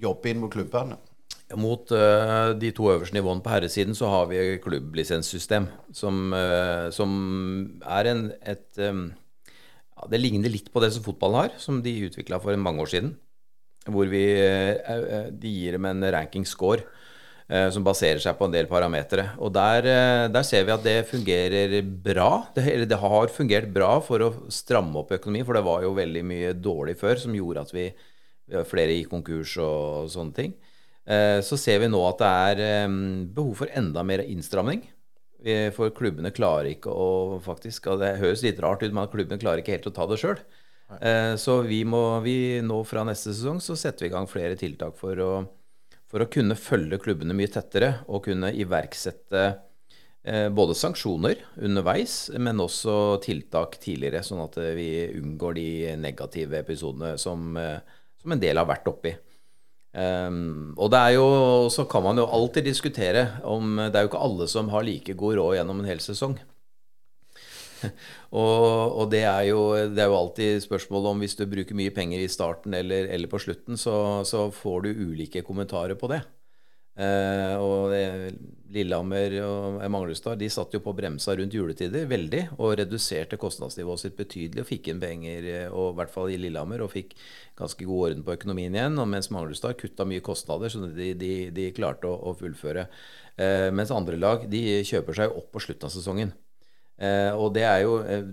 [0.00, 0.98] jobbe inn mot klubbene?
[1.56, 7.14] Mot uh, de to øverste nivåene på herresiden så har vi klubblisenssystem, som, uh, som
[7.88, 9.06] er en, et um,
[9.96, 12.92] ja, Det ligner litt på det som fotballen har, som de utvikla for mange år
[12.92, 13.14] siden.
[13.88, 16.84] Hvor vi, uh, de gir dem en ranking-score
[17.48, 19.30] eh, som baserer seg på en del parametere.
[19.40, 19.88] Og der,
[20.28, 22.44] der, ser vi at det fungerer bra.
[22.52, 25.96] Det, eller det har fungert bra for å stramme opp økonomien, for det var jo
[25.96, 27.88] veldig mye dårlig før som gjorde at vi,
[28.68, 30.54] flere gikk konkurs og, sånne ting.
[31.08, 32.90] Så ser vi nå at det er
[33.32, 34.82] behov for enda mer innstramning.
[35.72, 39.62] For klubbene klarer ikke å faktisk og Det høres litt rart ut, men klubbene klarer
[39.62, 40.36] ikke helt å ta det sjøl.
[41.00, 44.56] Eh, så vi må vi nå fra neste sesong så setter vi i gang flere
[44.56, 45.32] tiltak for å,
[46.08, 49.42] for å kunne følge klubbene mye tettere og kunne iverksette
[50.24, 54.88] eh, både sanksjoner underveis, men også tiltak tidligere, sånn at vi
[55.20, 55.70] unngår de
[56.00, 59.14] negative episodene som, eh, som en del har vært oppi.
[59.98, 61.26] Um, og det er jo,
[61.72, 65.14] så kan man jo alltid diskutere om Det er jo ikke alle som har like
[65.16, 66.36] god råd gjennom en hel sesong.
[68.42, 71.94] og, og det, er jo, det, er jo, alltid spørsmålet om hvis du bruker mye
[71.94, 76.22] penger i starten eller, eller på slutten, så, så, får du ulike kommentarer på det.
[76.98, 77.92] Uh, og
[78.72, 84.16] Lillehammer og Manglerudstad de satt jo på bremsa rundt juletider veldig og reduserte kostnadsnivået sitt
[84.18, 87.14] betydelig og fikk inn penger, eh, og, i hvert fall i Lillehammer, og fikk
[87.58, 88.98] ganske god orden på økonomien igjen.
[89.00, 92.88] og Mens Manglerudstad kutta mye kostnader, så de, de, de klarte å, å fullføre.
[93.40, 96.34] Eh, mens andre lag de kjøper seg opp på slutten av sesongen.
[97.00, 98.28] Eh, og det er jo eh,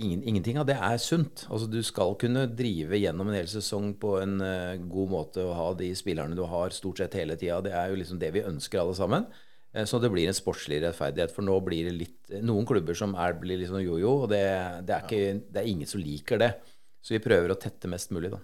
[0.00, 1.44] ingen, Ingenting av det er sunt.
[1.50, 5.54] Altså Du skal kunne drive gjennom en hel sesong på en uh, god måte og
[5.58, 7.60] ha de spillerne du har stort sett hele tida.
[7.64, 9.28] Det er jo liksom det vi ønsker alle sammen.
[9.72, 11.34] Eh, så det blir en sportslig rettferdighet.
[11.34, 14.44] For nå blir det litt noen klubber som er, blir litt sånn jojo, og det,
[14.86, 16.54] det, er ikke, det, er ingen som liker det.
[17.00, 18.40] Så vi prøver å tette mest mulig, da.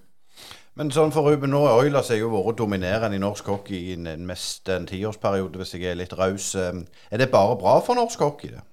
[0.76, 4.26] Men sånn for Ruben, nå Oilers har jo vært dominerende i norsk hockey i en,
[4.28, 6.52] mest en tiårsperiode, hvis jeg er litt raus.
[6.60, 8.52] Eh, er det bare bra for norsk hockey?
[8.52, 8.64] det?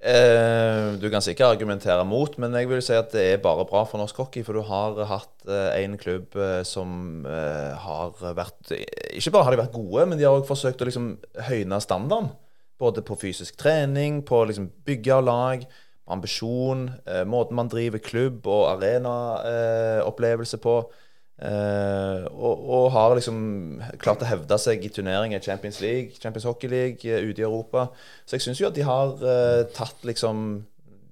[0.00, 3.82] Eh, du kan sikkert argumentere mot, men jeg vil si at det er bare bra
[3.84, 4.44] for norsk hockey.
[4.46, 8.72] For du har hatt eh, klubb eh, som har vært
[9.12, 11.12] Ikke bare har de vært gode, men de har også forsøkt å liksom
[11.50, 12.32] høyne standarden.
[12.80, 15.64] Både på fysisk trening, på liksom bygge av lag,
[16.10, 16.86] ambisjon,
[17.28, 20.78] måten man driver klubb og arenaopplevelse på.
[21.40, 23.36] Uh, og, og, har liksom
[24.02, 27.86] klart å hevde seg i turneringer Champions League, Champions Hockey League, uh, ute i Europa.
[28.28, 30.60] Så jeg syns jo at de har uh, tatt liksom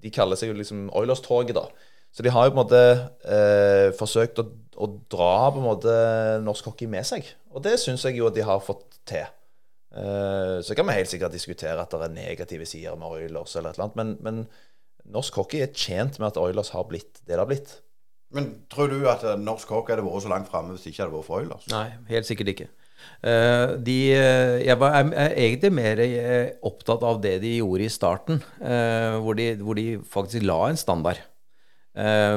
[0.05, 1.64] De kaller seg jo liksom Oilers-toget, da.
[2.12, 4.45] Så de har jo på en måte forsøkt å,
[4.81, 5.95] å, dra på en måte
[6.45, 7.26] norsk hockey med seg.
[7.51, 9.26] Og det syns jeg jo at de har fått til.
[10.64, 13.81] så kan vi helt sikkert diskutere at det er negative sider med Oilers eller et
[13.81, 17.43] eller annet, men, men norsk hockey er tjent med at Oilers har blitt det det
[17.43, 17.74] har blitt.
[18.35, 21.07] Men tror du at eh, norsk hockey hadde vært så langt framme hvis det ikke
[21.07, 21.64] hadde vært for Oilers?
[21.72, 22.68] Nei, helt sikkert ikke.
[23.22, 27.87] Uh, de, uh, jeg var er, er egentlig mer uh, opptatt av det de gjorde
[27.87, 28.43] i starten,
[29.22, 31.22] hvor de, hvor, de, faktisk la en standard.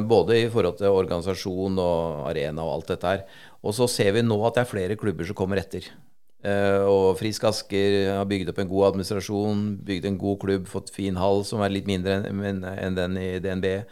[0.10, 3.26] både i forhold til organisasjon og arena og alt dette her.
[3.62, 5.86] Og så ser vi nå at det er flere klubber som kommer etter.
[6.90, 11.20] og Frisk Asker har bygd opp en god administrasjon, bygd en god klubb, fått fin
[11.20, 13.84] hall som er litt mindre enn en den i DNB.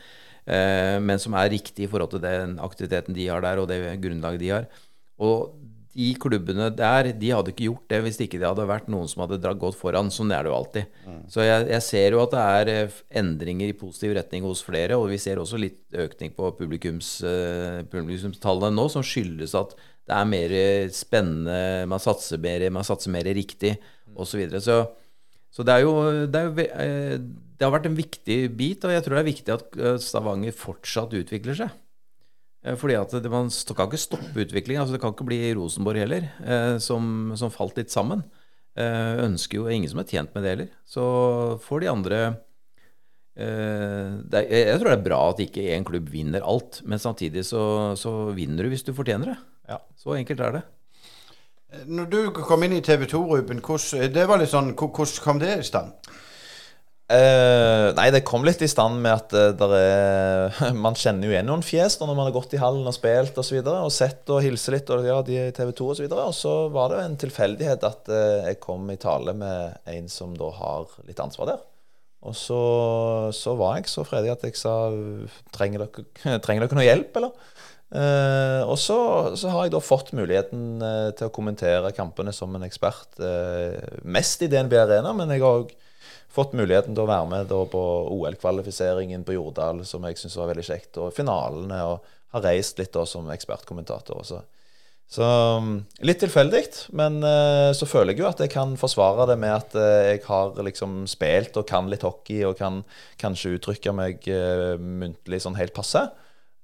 [0.50, 3.82] Eh, men som er riktig i forhold til den aktiviteten de har der, og det
[4.02, 4.70] grunnlaget de har.
[5.22, 5.52] Og
[6.00, 9.24] de klubbene der de hadde ikke gjort det hvis ikke det hadde vært noen som
[9.24, 10.12] hadde godt foran.
[10.14, 10.96] Sånn er det jo alltid.
[11.06, 11.22] Mm.
[11.34, 14.98] Så jeg, jeg, ser jo at det er eh, endringer i positiv retning hos flere,
[14.98, 19.76] og vi ser også litt økning på publikums, uh, publikumstallene nå, som skyldes at
[20.10, 20.54] det er mer
[20.96, 23.76] spennende, man satser mer, man satser mer riktig,
[24.16, 24.32] osv.
[24.32, 24.64] Så, videre.
[24.66, 24.80] så
[25.50, 25.94] så det er jo,
[26.30, 26.66] det er jo
[27.60, 30.56] det har vært en viktig bit, og jeg tror det er viktig at eh, Stavanger
[30.56, 31.74] fortsatt utvikler seg.
[32.64, 34.86] Eh, fordi at det, Man kan ikke stoppe utviklingen.
[34.86, 38.24] Altså det kan ikke bli Rosenborg heller, eh, som, som, falt litt sammen.
[38.80, 40.68] ønsker jo ingen som er tjent med det heller.
[40.88, 41.04] Så
[41.66, 42.20] får de andre
[43.40, 47.96] det, Jeg tror det er bra at ikke én klubb vinner alt, men samtidig så,
[48.00, 49.36] så, vinner du hvis du fortjener det.
[49.74, 49.82] Ja.
[50.00, 50.64] Så enkelt er det.
[51.92, 55.44] Når du kom inn i TV 2, Ruben, hvordan, det var litt sånn, hvordan kom
[55.44, 55.92] det i stand?
[57.10, 61.48] Uh, nei, det kom litt i stand med at uh, er, Man kjenner jo igjen
[61.50, 63.34] noen fjes når man har gått i hallen og spilt.
[63.34, 65.88] Og, så videre, og sett og hilse litt, og ja, de er i TV 2
[65.96, 66.06] osv.
[66.06, 69.90] Og, så og så var det en tilfeldighet at uh, jeg kom i tale med
[69.90, 71.66] en som da har litt ansvar der.
[72.30, 72.62] Og så,
[73.34, 74.76] så var jeg så fredig at jeg sa
[75.56, 77.56] trenger dere, trenger dere noe hjelp, eller?
[77.90, 78.96] og så,
[79.34, 80.76] så, har jeg da fått muligheten
[81.18, 83.18] til å kommentere kampene som en ekspert.
[84.06, 85.72] mest i DNB Arena, men jeg har òg
[86.34, 87.84] fått muligheten til å være med på
[88.16, 92.94] OL-kvalifiseringen på Jordal, som jeg syns var veldig kjekt, og finalene, og har reist litt
[92.94, 94.22] da som ekspertkommentator.
[94.22, 94.44] også.
[95.10, 95.74] Så mm,
[96.06, 96.62] litt tilfeldig,
[96.94, 100.22] men uh, så føler jeg jo at jeg kan forsvare det med at uh, jeg
[100.28, 102.84] har liksom spilt og kan litt hockey og kan
[103.22, 106.10] kanskje uttrykke meg uh, muntlig sånn helt passe.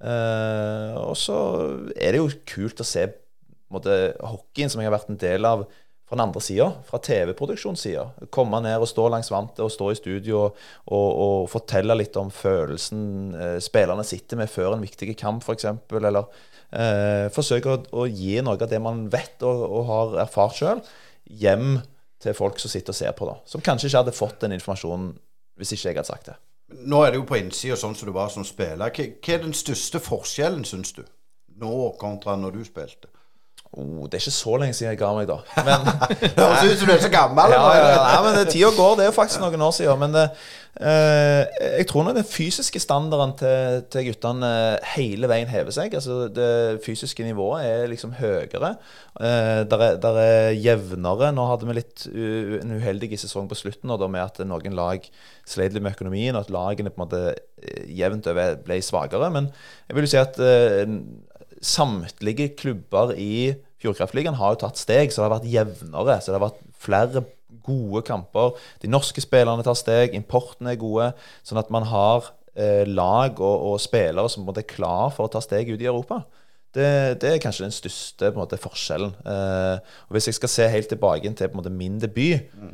[0.05, 1.35] og så
[1.95, 3.07] er det jo kult å se
[3.73, 5.63] måte, hockeyen som jeg har vært en del av
[6.05, 8.03] fra den andre sida, fra TV-produksjonssida.
[8.33, 12.17] Komme ned og stå langs vantet og stå i studio og, og, og fortelle litt
[12.21, 13.33] om følelsen
[13.63, 15.65] spillerne sitter med før en viktig kamp, f.eks.
[15.97, 20.59] Eller eh, forsøke å, å, gi noe av det man vet og, og har erfart
[20.59, 20.83] sjøl,
[21.25, 21.79] hjem
[22.21, 23.39] til folk som sitter og ser på, da.
[23.49, 25.13] Som kanskje ikke hadde fått den informasjonen
[25.59, 26.37] hvis ikke jeg hadde sagt det.
[26.85, 28.89] Nå er det jo på innsida sånn som du var som spiller.
[28.89, 31.03] Hva, hva er den største forskjellen, syns du,
[31.61, 33.11] nå kontra når du spilte?
[33.75, 35.41] Oh, det er ikke så lenge siden jeg ga meg, da.
[35.67, 35.89] Men,
[36.37, 37.51] høres ut som du er så gammel.
[37.51, 38.93] Ja, ja, ja, nei, men Tida går.
[38.95, 39.99] Det er jo faktisk noen år siden.
[39.99, 40.23] Men det,
[40.79, 41.41] eh,
[41.81, 44.53] jeg tror nok den fysiske standarden til, til, guttene
[44.93, 45.97] hele veien hever seg.
[45.99, 46.47] Altså Det
[46.87, 48.71] fysiske nivået er liksom høyere.
[49.19, 51.33] Eh, der, er, der er jevnere.
[51.35, 54.79] Nå hadde vi litt uh, en uheldig sesong på slutten og da, med at noen
[54.79, 55.03] lag
[55.43, 59.33] sleit litt med økonomien, og at lagene på en måte eh, jevnt over ble svakere.
[59.35, 59.51] Men
[59.89, 60.95] jeg vil jo si at eh,
[61.65, 63.55] samtlige klubber i
[63.85, 66.19] Fjordkraftligaen har jo tatt steg, så det har vært jevnere.
[66.19, 67.25] Så det har vært flere
[67.65, 68.55] gode kamper.
[68.81, 71.11] De norske spillerne tar steg, importene er gode.
[71.45, 75.43] Sånn at man har eh, lag og, og, spillere som er klar for å ta
[75.43, 76.23] steg ut i Europa.
[76.75, 79.13] Det, det er kanskje den største måte, forskjellen.
[79.23, 82.73] Eh, Hvis jeg skal se helt tilbake til måte, min debut mm.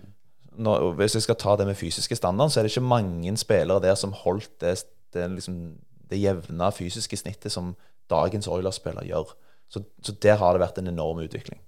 [0.57, 3.83] når, Hvis jeg skal ta det med fysiske standard, så er det ikke mange spillere
[3.83, 4.79] der som holdt det,
[5.13, 5.61] det, liksom,
[6.09, 7.75] det jevne fysiske snittet som
[8.09, 9.35] dagens Oilers-spiller gjør.
[9.71, 11.61] Så, så, der har det vært en enorm utvikling.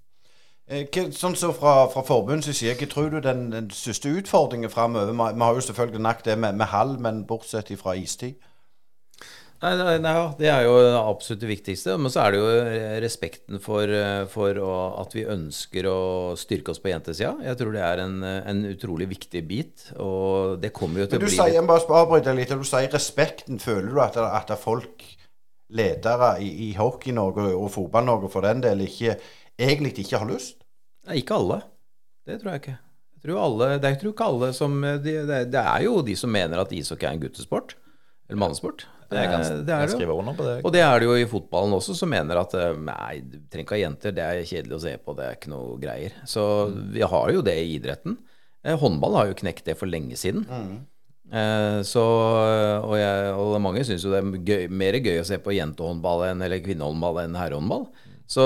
[0.68, 5.12] Eh, sånn så Fra, fra forbundets side, hva tror du den, den største utfordringen framover?
[5.16, 8.40] Vi, har jo selvfølgelig nakt det med, med hall, men bortsett fra istid?
[9.64, 11.96] Nei, nei, nei, Det er jo absolutt det viktigste.
[11.96, 12.48] Men så er det jo
[13.00, 13.94] respekten for,
[14.34, 16.00] for å, at vi ønsker å
[16.40, 17.32] styrke oss på jentesida.
[17.48, 19.86] Jeg tror det er en, en, utrolig viktig bit.
[20.04, 22.52] Og det kommer jo til å bli Du sier, Jeg bare avbryter litt.
[22.52, 23.62] Du sier respekten.
[23.64, 25.08] Føler du at, at folk
[25.74, 29.18] ledere i, i Hockey-Norge og Fotball-Norge for den del ikke,
[29.60, 30.62] egentlig ikke har lyst?
[31.08, 31.62] Nei, ikke alle.
[32.28, 32.80] Det tror jeg ikke.
[33.14, 36.60] Jeg tror alle, det er ikke alle som det, det, er jo de som mener
[36.60, 37.78] at ishockey er en guttesport.
[38.30, 38.86] Eller mannesport.
[39.14, 40.16] Det, jeg det er det jo.
[40.64, 43.68] Og det er det jo i fotballen også, som mener at eh, nei, du trenger
[43.68, 46.16] ikke ha jenter, det er kjedelig å se på, det er ikke noe greier.
[46.30, 46.80] Så mm.
[46.96, 48.18] vi har jo det i idretten.
[48.64, 50.48] Eh, håndball har jo knekt det for lenge siden.
[50.50, 50.74] Mm.
[51.34, 52.04] Eh, så,
[52.84, 56.28] og, jeg, og mange syns jo det er gøy, mer gøy å se på jentehåndball
[56.30, 57.88] enn, eller kvinnehåndball enn herrehåndball.
[58.30, 58.46] Så,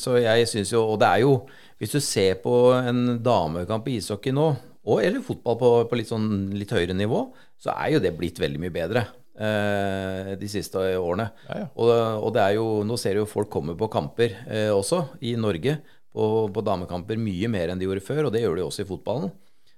[0.00, 1.32] så jeg syns jo Og det er jo
[1.76, 4.46] Hvis du ser på en damekamp i ishockey nå,
[4.86, 7.20] og eller fotball på, på litt, sånn, litt høyere nivå,
[7.60, 9.02] så er jo det blitt veldig mye bedre.
[9.36, 11.26] Eh, de siste årene.
[11.50, 11.66] Ja, ja.
[11.74, 15.02] Og, og, det er jo Nå ser du jo folk komme på kamper eh, også
[15.26, 15.74] i Norge,
[16.16, 18.88] på, på, damekamper, mye mer enn de gjorde før, og det gjør de også i
[18.88, 19.34] fotballen.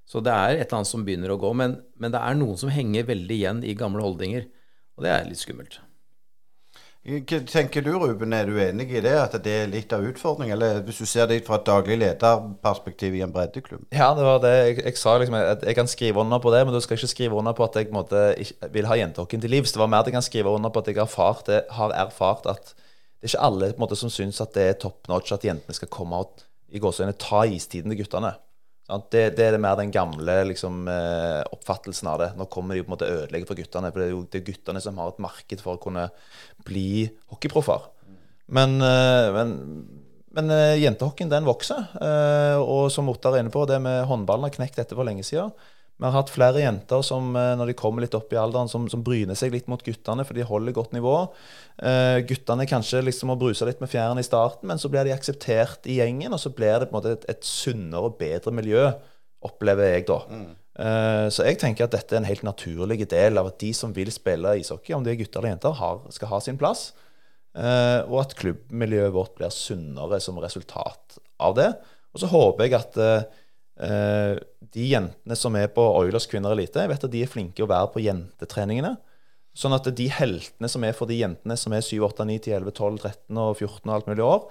[0.09, 1.51] Så det er et eller annet som begynner å gå.
[1.57, 4.49] Men, men, det er noen som henger veldig igjen i gamle holdninger.
[4.97, 5.83] Og det er litt skummelt.
[7.09, 8.35] Hva tenker du, Ruben?
[8.37, 9.15] Er du enig i det?
[9.21, 10.57] At det er litt av utfordringen?
[10.57, 13.85] Eller hvis du ser det fra et daglig lederperspektiv i en breddeklubb?
[13.95, 15.15] Ja, det var det jeg, jeg sa.
[15.21, 17.69] liksom at Jeg kan skrive under på det, men du skal ikke skrive under på
[17.69, 18.25] at jeg måte,
[18.75, 19.77] vil ha jentehockeyen til livs.
[19.77, 22.49] Det var mer at jeg kan skrive under på at jeg har erfart, har erfart
[22.49, 25.75] at det er ikke alle måte, som syns at det er top notch at jentene
[25.75, 28.37] skal komme og i gåsøgne ta istiden til guttene.
[28.89, 32.29] Det, det, er mer den gamle liksom, eh, oppfattelsen av det.
[32.39, 33.91] Nå kommer de på en måte ødelegge for guttene.
[33.93, 36.07] For det er jo det er guttene som har et marked for å kunne
[36.65, 37.85] bli hockeyproffer.
[38.57, 39.53] Men, eh, men,
[40.39, 41.85] men eh, jentehockeyen den vokser.
[42.65, 45.53] Og som Ottar er inne på, det med håndballen har knekt dette for lenge siden.
[45.99, 48.85] Vi har hatt flere jenter som eh, når de kommer litt opp i alderen, som,
[48.91, 51.15] som bryner seg litt mot guttene, for de holder godt nivå.
[51.79, 55.15] Uh, guttene kanskje liksom må bruse litt med fjærene i starten, men så blir de
[55.15, 58.55] akseptert i gjengen, og så blir det på en måte et, et sunnere og bedre
[58.55, 58.85] miljø,
[59.43, 60.21] opplever jeg da.
[60.31, 60.47] Mm.
[60.79, 63.91] Uh, så jeg tenker at dette er en helt naturlig del av at de som
[63.95, 66.93] vil spille ishockey, om de er gutter eller jenter, har, skal ha sin plass.
[67.59, 71.73] Uh, og at klubbmiljøet vårt blir sunnere som resultat av det.
[72.15, 73.03] Og så håper jeg at
[73.79, 77.71] de jentene som er på Oilers kvinner elite, jeg vet at de er flinke å
[77.71, 78.97] være på jentetreningene.
[79.59, 82.53] Sånn at de heltene som er for de jentene som er 7, 8, 9, 10,
[82.61, 84.45] 11, 12, 13 og 14 og alt mulig år,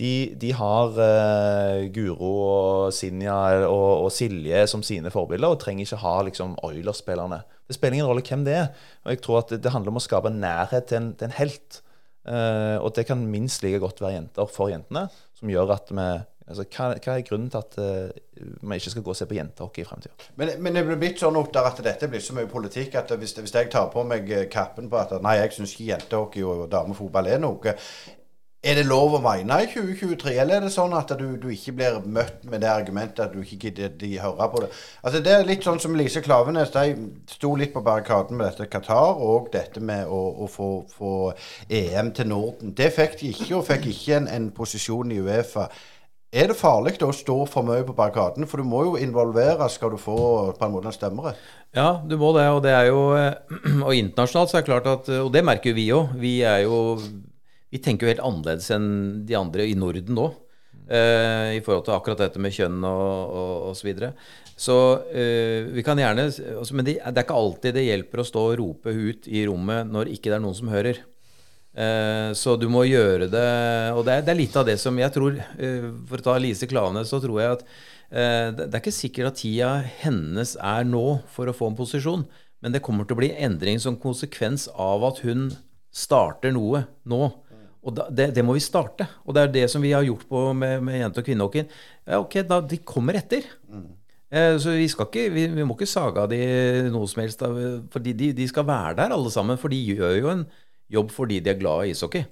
[0.00, 0.10] de,
[0.40, 6.02] de har uh, Guro og Sinja og, og, Silje som sine forbilder, og trenger ikke
[6.02, 7.40] ha liksom, Oilers-spillerne.
[7.68, 8.68] Det spiller ingen rolle hvem det er.
[9.06, 11.36] Og jeg tror at det, det handler om å skape nærhet til en, til en
[11.38, 11.80] helt.
[12.28, 15.06] Uh, og det kan minst like godt være jenter for jentene,
[15.40, 16.08] som gjør at vi
[16.50, 17.78] Altså, hva, hva, er grunnen til at
[18.62, 20.28] vi ikke skal gå og se på jentehockey i fremtiden?
[20.36, 23.54] Men, men det blir blitt sånn at dette blir så mye politikk at hvis, hvis
[23.54, 27.30] jeg tar på meg eh, kappen på at nei, jeg syns ikke jentehockey og damefotball
[27.30, 27.76] er noe
[28.60, 31.72] Er det lov å mene i 2023, eller er det sånn at du, du ikke
[31.78, 34.68] blir møtt med det argumentet at du ikke gidder de høre på det?
[35.00, 36.74] Altså Det er litt sånn som Lise Klavenes.
[36.74, 41.14] De sto litt på barrikaden med dette Qatar og dette med å, å få, få,
[41.72, 42.74] EM til Norden.
[42.76, 45.70] Det fikk de ikke, og fikk ikke en, en posisjon i Uefa.
[46.30, 48.46] Er det farlig å stå for mye på barrikaden?
[48.46, 50.18] For du må jo involvere skal du få
[50.54, 51.40] på en måte en stemmerett.
[51.74, 52.46] Ja, du må det.
[52.54, 53.00] Og det er jo
[53.88, 56.14] Og internasjonalt så er det klart at Og det merker vi òg.
[56.22, 56.78] Vi jo
[57.70, 58.86] vi tenker jo helt annerledes enn
[59.26, 60.30] de andre i Norden nå.
[60.90, 63.36] Uh, I forhold til akkurat dette med kjønn og,
[63.70, 64.10] og så videre.
[64.58, 68.26] Så uh, vi kan gjerne altså, Men det, det, er ikke alltid det hjelper å
[68.26, 70.98] stå og rope ut i rommet når ikke det er noen som hører.
[71.70, 73.42] Uh, så du må gjøre det
[73.94, 75.36] Og det er, det er, litt av det som jeg tror
[76.10, 77.62] For å ta Lise Klane, så tror jeg at
[78.10, 79.68] det, det er ikke sikkert at tida
[80.00, 82.24] hennes er nå for å få en posisjon.
[82.58, 85.46] Men det kommer til å bli endring som konsekvens av at hun
[85.94, 87.20] starter noe nå.
[87.80, 89.06] Og da, det, det, må vi starte.
[89.24, 91.70] Og det er det som vi har gjort med, med jente- og kvinnehockeyen.
[92.04, 93.46] Ja, ok, da, De kommer etter.
[94.30, 96.40] Eh, så vi, ikke, vi, vi, må ikke sage av de
[96.92, 97.40] noe som helst.
[97.92, 99.58] For de, de, skal være der alle sammen.
[99.60, 100.44] For de gjør jo en
[100.90, 102.26] jobb fordi de er glad i ishockey.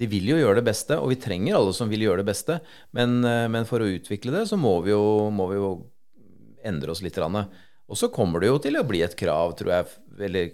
[0.00, 2.60] De vil jo gjøre det beste, og vi trenger alle som vil gjøre det beste.
[2.96, 5.70] Men, eh, men for å utvikle det, så må vi jo, må vi jo
[6.64, 7.18] endre oss litt.
[7.20, 9.96] Og så kommer det jo til å bli et krav, tror jeg,
[10.28, 10.52] eller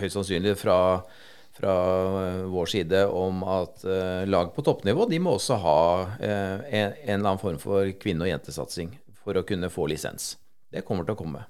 [0.00, 0.80] høyst sannsynlig fra
[1.52, 1.72] fra
[2.24, 5.80] eh, vår side om at uh, lag på toppnivå de må også ha
[6.16, 10.38] en, en, eller annen form for kvinne- og jentesatsing for å kunne få lisens.
[10.72, 11.44] Det kommer til å komme.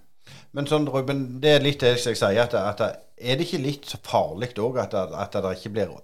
[0.52, 3.94] Men sånn, Ruben, det er litt det jeg sier, at, at er det ikke litt
[4.04, 5.94] farlig òg at, at, det ikke blir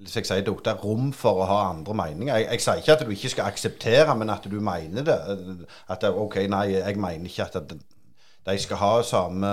[0.00, 2.32] jeg sier, det rom for å ha andre meninger.
[2.32, 5.18] Jeg, jeg, sier ikke at du ikke skal akseptere, men at du mener det.
[5.92, 7.74] At OK, nei, jeg mener ikke at
[8.48, 9.50] de skal ha samme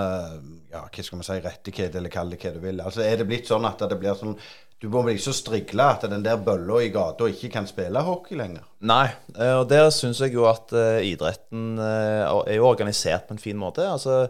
[0.72, 2.80] ja, hva skal man si, rettighet, eller kall det hva du vil.
[2.80, 4.38] Altså Er det blitt sånn at det blir sånn
[4.78, 8.38] du må bli så strigla at den der bølla i gata ikke kan spille hockey
[8.38, 8.66] lenger.
[8.86, 13.34] Nei, eh, og der syns jeg jo at uh, idretten uh, er jo organisert på
[13.34, 13.86] en fin måte.
[13.86, 14.28] Altså,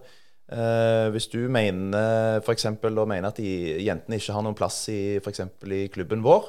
[1.13, 5.43] Hvis du mener og mener at jentene ikke har noen plass i f.eks.
[5.69, 6.49] i klubben vår,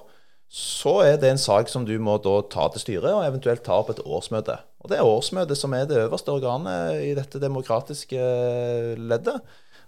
[0.49, 3.75] så er det en sak som du må da ta til styret, og eventuelt ta
[3.77, 4.55] opp et årsmøte.
[4.79, 8.23] Og det er årsmøtet som er det øverste organet i dette demokratiske
[8.97, 9.43] leddet.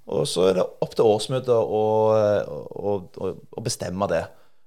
[0.09, 1.81] Og så er det opp til årsmøtet å,
[2.11, 4.23] å, å, å, bestemme det.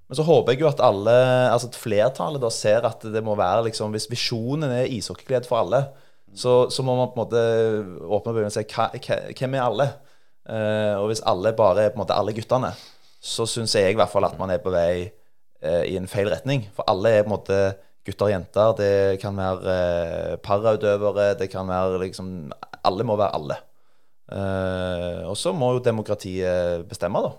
[0.07, 1.15] Men så håper jeg jo at alle,
[1.51, 5.65] altså at flertallet da ser at det må være liksom Hvis visjonen er ishockeyglede for
[5.65, 5.81] alle,
[6.35, 7.43] så, så, må man på en måte
[8.11, 9.89] åpne øynene og si hvem er alle?
[10.45, 12.73] Eh, og hvis alle bare er på en måte alle guttene,
[13.25, 15.07] så syns jeg i hvert fall at man er på vei
[15.65, 16.67] eh, i en feil retning.
[16.77, 17.61] For alle er på en måte
[18.05, 18.75] gutter og jenter.
[18.81, 21.31] Det kan være eh, parautøvere.
[21.41, 22.35] Det kan være liksom
[22.85, 23.61] Alle må være alle.
[24.33, 27.35] Eh, og så må jo demokratiet bestemme, da.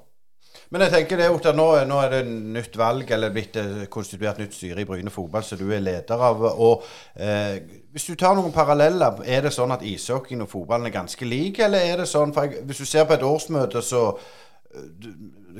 [0.73, 4.39] Men jeg tenker det, Otta, nå, nå, er det nytt valg, eller blitt eh, konstituert
[4.41, 6.41] nytt styre i Bryne fotball, som du er leder av.
[6.51, 7.59] og eh,
[7.93, 11.61] Hvis du tar noen paralleller, er det sånn at ishockeyen og fotballen er ganske like,
[11.67, 14.07] eller er det sånn for jeg, Hvis du ser på et årsmøte, så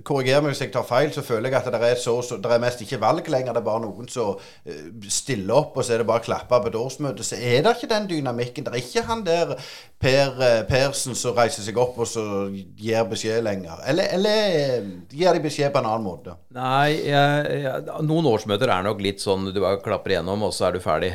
[0.04, 2.52] Korriger meg hvis jeg tar feil, så føler jeg at det er, så, så, det
[2.52, 3.56] er mest ikke valg lenger.
[3.56, 6.60] Det er bare noen som uh, stiller opp, og så er det bare å klappe
[6.60, 7.26] på et årsmøte.
[7.26, 8.66] Så er det ikke den dynamikken.
[8.66, 9.54] Det er ikke han der
[10.02, 13.80] Per uh, Persen som reiser seg opp og så gir beskjed lenger.
[13.88, 16.36] Eller, eller uh, gir de beskjed på en annen måte?
[16.56, 20.68] Nei, jeg, jeg, noen årsmøter er nok litt sånn du bare klapper igjennom, og så
[20.70, 21.14] er du ferdig.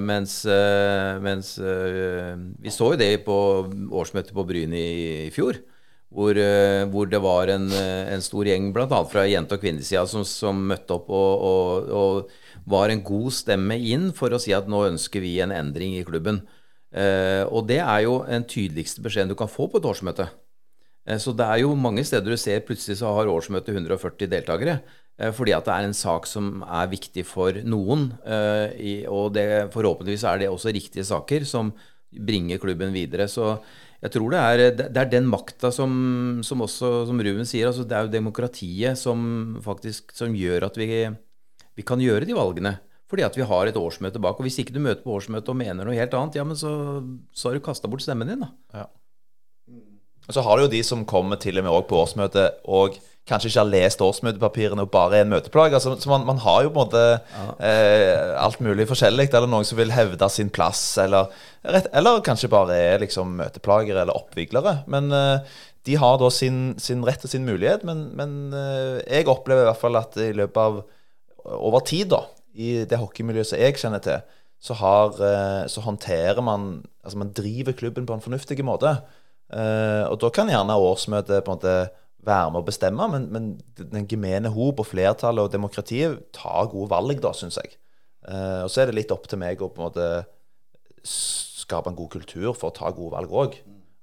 [0.00, 0.40] mens,
[1.24, 3.36] mens vi så jo det på
[3.92, 4.88] årsmøtet på Bryn i,
[5.26, 5.60] i fjor.
[6.14, 9.00] Hvor, eh, hvor, det var en, eh, en stor gjeng bl.a.
[9.10, 12.34] fra jente- og kvinnesida som, som, møtte opp og, og, og,
[12.70, 16.04] var en god stemme inn for å si at nå ønsker vi en endring i
[16.06, 16.44] klubben.
[16.94, 20.30] Eh, og det er jo den tydeligste beskjeden du kan få på et årsmøte.
[21.04, 24.78] Eh, så det er jo mange steder du ser plutselig så har årsmøtet 140 deltakere.
[25.18, 28.12] Eh, fordi at det er en sak som er viktig for noen.
[28.26, 31.72] Eh, i, og det, forhåpentligvis er det også riktige saker som
[32.14, 33.28] bringer klubben videre.
[33.28, 33.58] Så
[34.04, 35.92] jeg tror det er, det er den makta som,
[36.44, 40.76] som, også, som Ruben sier, altså det er jo demokratiet som faktisk som gjør at
[40.76, 40.88] vi,
[41.78, 42.74] vi kan gjøre de valgene.
[43.08, 44.36] Fordi at vi har et årsmøte bak.
[44.40, 46.72] Og hvis ikke du møter på årsmøtet og mener noe helt annet, ja, men så,
[47.32, 48.50] så har du kasta bort stemmen din, da.
[48.74, 48.86] Ja.
[50.24, 52.96] Og så har du jo de som kommer til og med òg på årsmøtet og
[53.28, 55.80] kanskje ikke har lest årsmøtepapirene og bare er en møteplager.
[55.80, 57.44] Så, så man, man, har jo på en måte ja.
[57.68, 59.30] eh, alt mulig forskjellig.
[59.30, 61.32] Eller noen som vil hevde sin plass, eller,
[61.64, 64.76] eller kanskje bare er liksom møteplagere eller oppviglere.
[64.92, 65.56] Men eh,
[65.88, 67.88] de har da sin, sin, rett og sin mulighet.
[67.88, 70.82] Men, men eh, jeg opplever i hvert fall at i løpet av
[71.54, 72.22] over tid, da,
[72.54, 74.20] i det hockeymiljøet som jeg kjenner til,
[74.64, 78.94] så, har, eh, så håndterer man Altså man driver klubben på en fornuftig måte.
[79.52, 81.74] Eh, og da kan gjerne årsmøtet på en måte
[82.26, 86.90] være med å bestemme, men, men den gemene hop og flertallet og demokratiet tar gode
[86.92, 87.76] valg, da, syns jeg.
[88.24, 90.08] Uh, og så er det litt opp til meg å på en måte
[91.04, 93.58] skape en god kultur for å ta gode valg òg.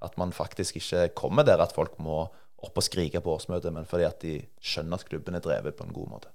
[0.06, 2.24] At man faktisk ikke kommer der at folk må
[2.62, 5.88] opp og skrike på årsmøtet, men fordi at de skjønner at klubben er drevet på
[5.88, 6.30] en god måte.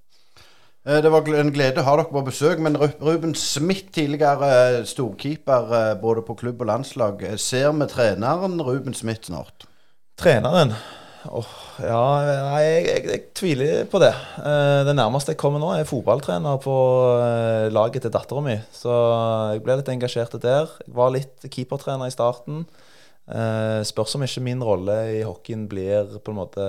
[0.87, 4.82] Eh, Det var en glede å ha dere på besøk, men Ruben Smith, tidligere eh,
[4.87, 9.66] storkeeper både på klubb og landslag, ser vi treneren Ruben Smith snart?
[10.16, 10.74] Treneren
[11.26, 12.03] Åh, ja,
[12.47, 14.12] nei, jeg, jeg, jeg tviler på det.
[14.41, 16.77] Eh, det nærmeste jeg kommer nå, er fotballtrener på
[17.20, 18.57] eh, laget til dattera mi.
[18.72, 18.93] Så
[19.53, 20.70] jeg ble litt engasjert der.
[20.87, 22.64] Jeg var litt keepertrener i starten.
[23.27, 26.66] Eh, spørs om ikke min rolle i hockeyen blir på en måte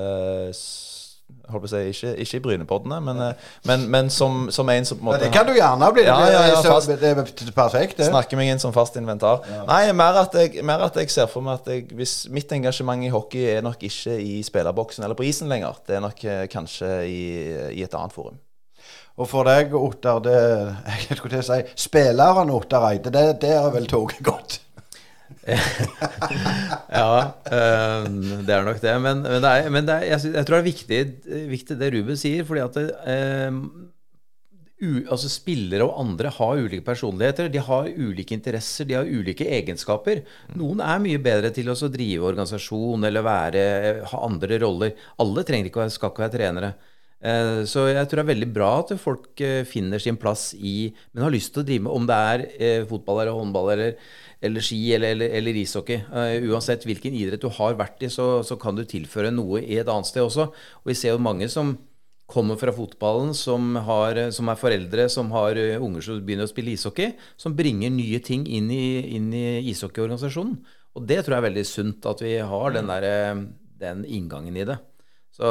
[1.51, 4.88] holdt på å si, ikke, ikke i Brynepoddene, men, eh, men, men som, som en
[4.88, 6.05] som på en måte, måte det kan du gjerne bli.
[6.07, 6.91] Ja, ja, ja, fast.
[6.91, 7.21] det er
[7.55, 8.09] perfekt, det.
[8.09, 9.43] Snakker meg inn som fast inventar.
[9.67, 13.05] Nei, mer at, jeg, mer at jeg ser for meg at jeg, hvis mitt engasjement
[13.07, 15.80] i hockey er nok ikke i spillerboksen eller på isen lenger.
[15.88, 17.23] Det er nok eh, kanskje i,
[17.80, 18.38] i et annet forum.
[19.17, 20.38] Og for deg, Ottar, det
[21.07, 24.61] jeg skulle til å si, spilleren Ottar Eide, det, det er vel toget gått?
[26.97, 28.07] Ja, eh,
[28.47, 28.95] det er nok det.
[29.03, 31.01] Men, men, det er, men det er, jeg, jeg tror det er viktig,
[31.51, 32.47] viktig det Ruben sier.
[32.47, 32.80] fordi at
[33.11, 33.61] eh,
[34.78, 37.49] u, altså Spillere og andre har ulike personligheter.
[37.53, 40.23] De har ulike interesser, de har ulike egenskaper.
[40.57, 43.63] Noen er mye bedre til å drive organisasjon eller være,
[44.11, 44.93] ha andre roller.
[45.23, 46.75] Alle trenger ikke skal ikke være trenere.
[47.17, 50.93] Eh, Så jeg tror det er veldig bra at folk eh, finner sin plass i
[51.13, 53.95] Men har lyst til å drive med om det er eh, fotball eller håndball eller,
[54.41, 56.03] eller ski eller, eller, eller ishockey.
[56.11, 59.79] Uh, Uansett hvilken idrett du har vært i, så, så kan du tilføre noe i
[59.81, 60.49] et annet sted også.
[60.81, 61.75] Og vi ser jo mange som
[62.27, 66.51] kommer fra fotballen, som, har, som er foreldre som har eh, unger som begynner å
[66.51, 69.21] spille ishockey, som bringer nye ting inn i, i
[69.71, 70.57] ishockeyorganisasjonen.
[70.97, 73.43] Og det tror jeg er veldig sunt, at vi har den, der, eh,
[73.79, 74.75] den inngangen i det.
[75.38, 75.47] Så,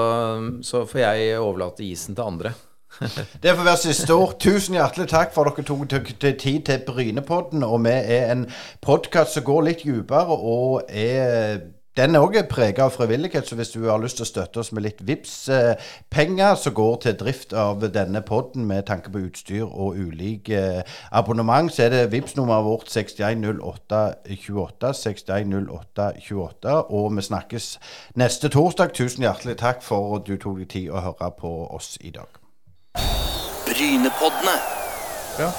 [0.66, 2.52] så får jeg overlate isen til andre.
[3.42, 4.36] Det får være siste ord.
[4.40, 7.62] Tusen hjertelig takk for at dere tok tok tid til Brynepodden.
[7.62, 8.46] Og vi er en
[8.82, 11.58] podkast som går litt dypere, og er
[11.96, 14.68] den er òg prega av frivillighet, så hvis du har lyst til å støtte oss
[14.76, 15.48] med litt VIPs
[16.12, 20.84] penger, som går til drift av denne podden med tanke på utstyr og ulike eh,
[21.08, 24.92] abonnement, så er det vips nummeret vårt 610828.
[25.00, 26.78] 610828.
[26.92, 27.80] Og vi snakkes
[28.20, 28.92] neste torsdag.
[28.92, 32.45] Tusen hjertelig takk for at du tok deg tid å høre på oss i dag.
[33.66, 34.60] Brynepoddene.
[35.38, 35.52] Ja.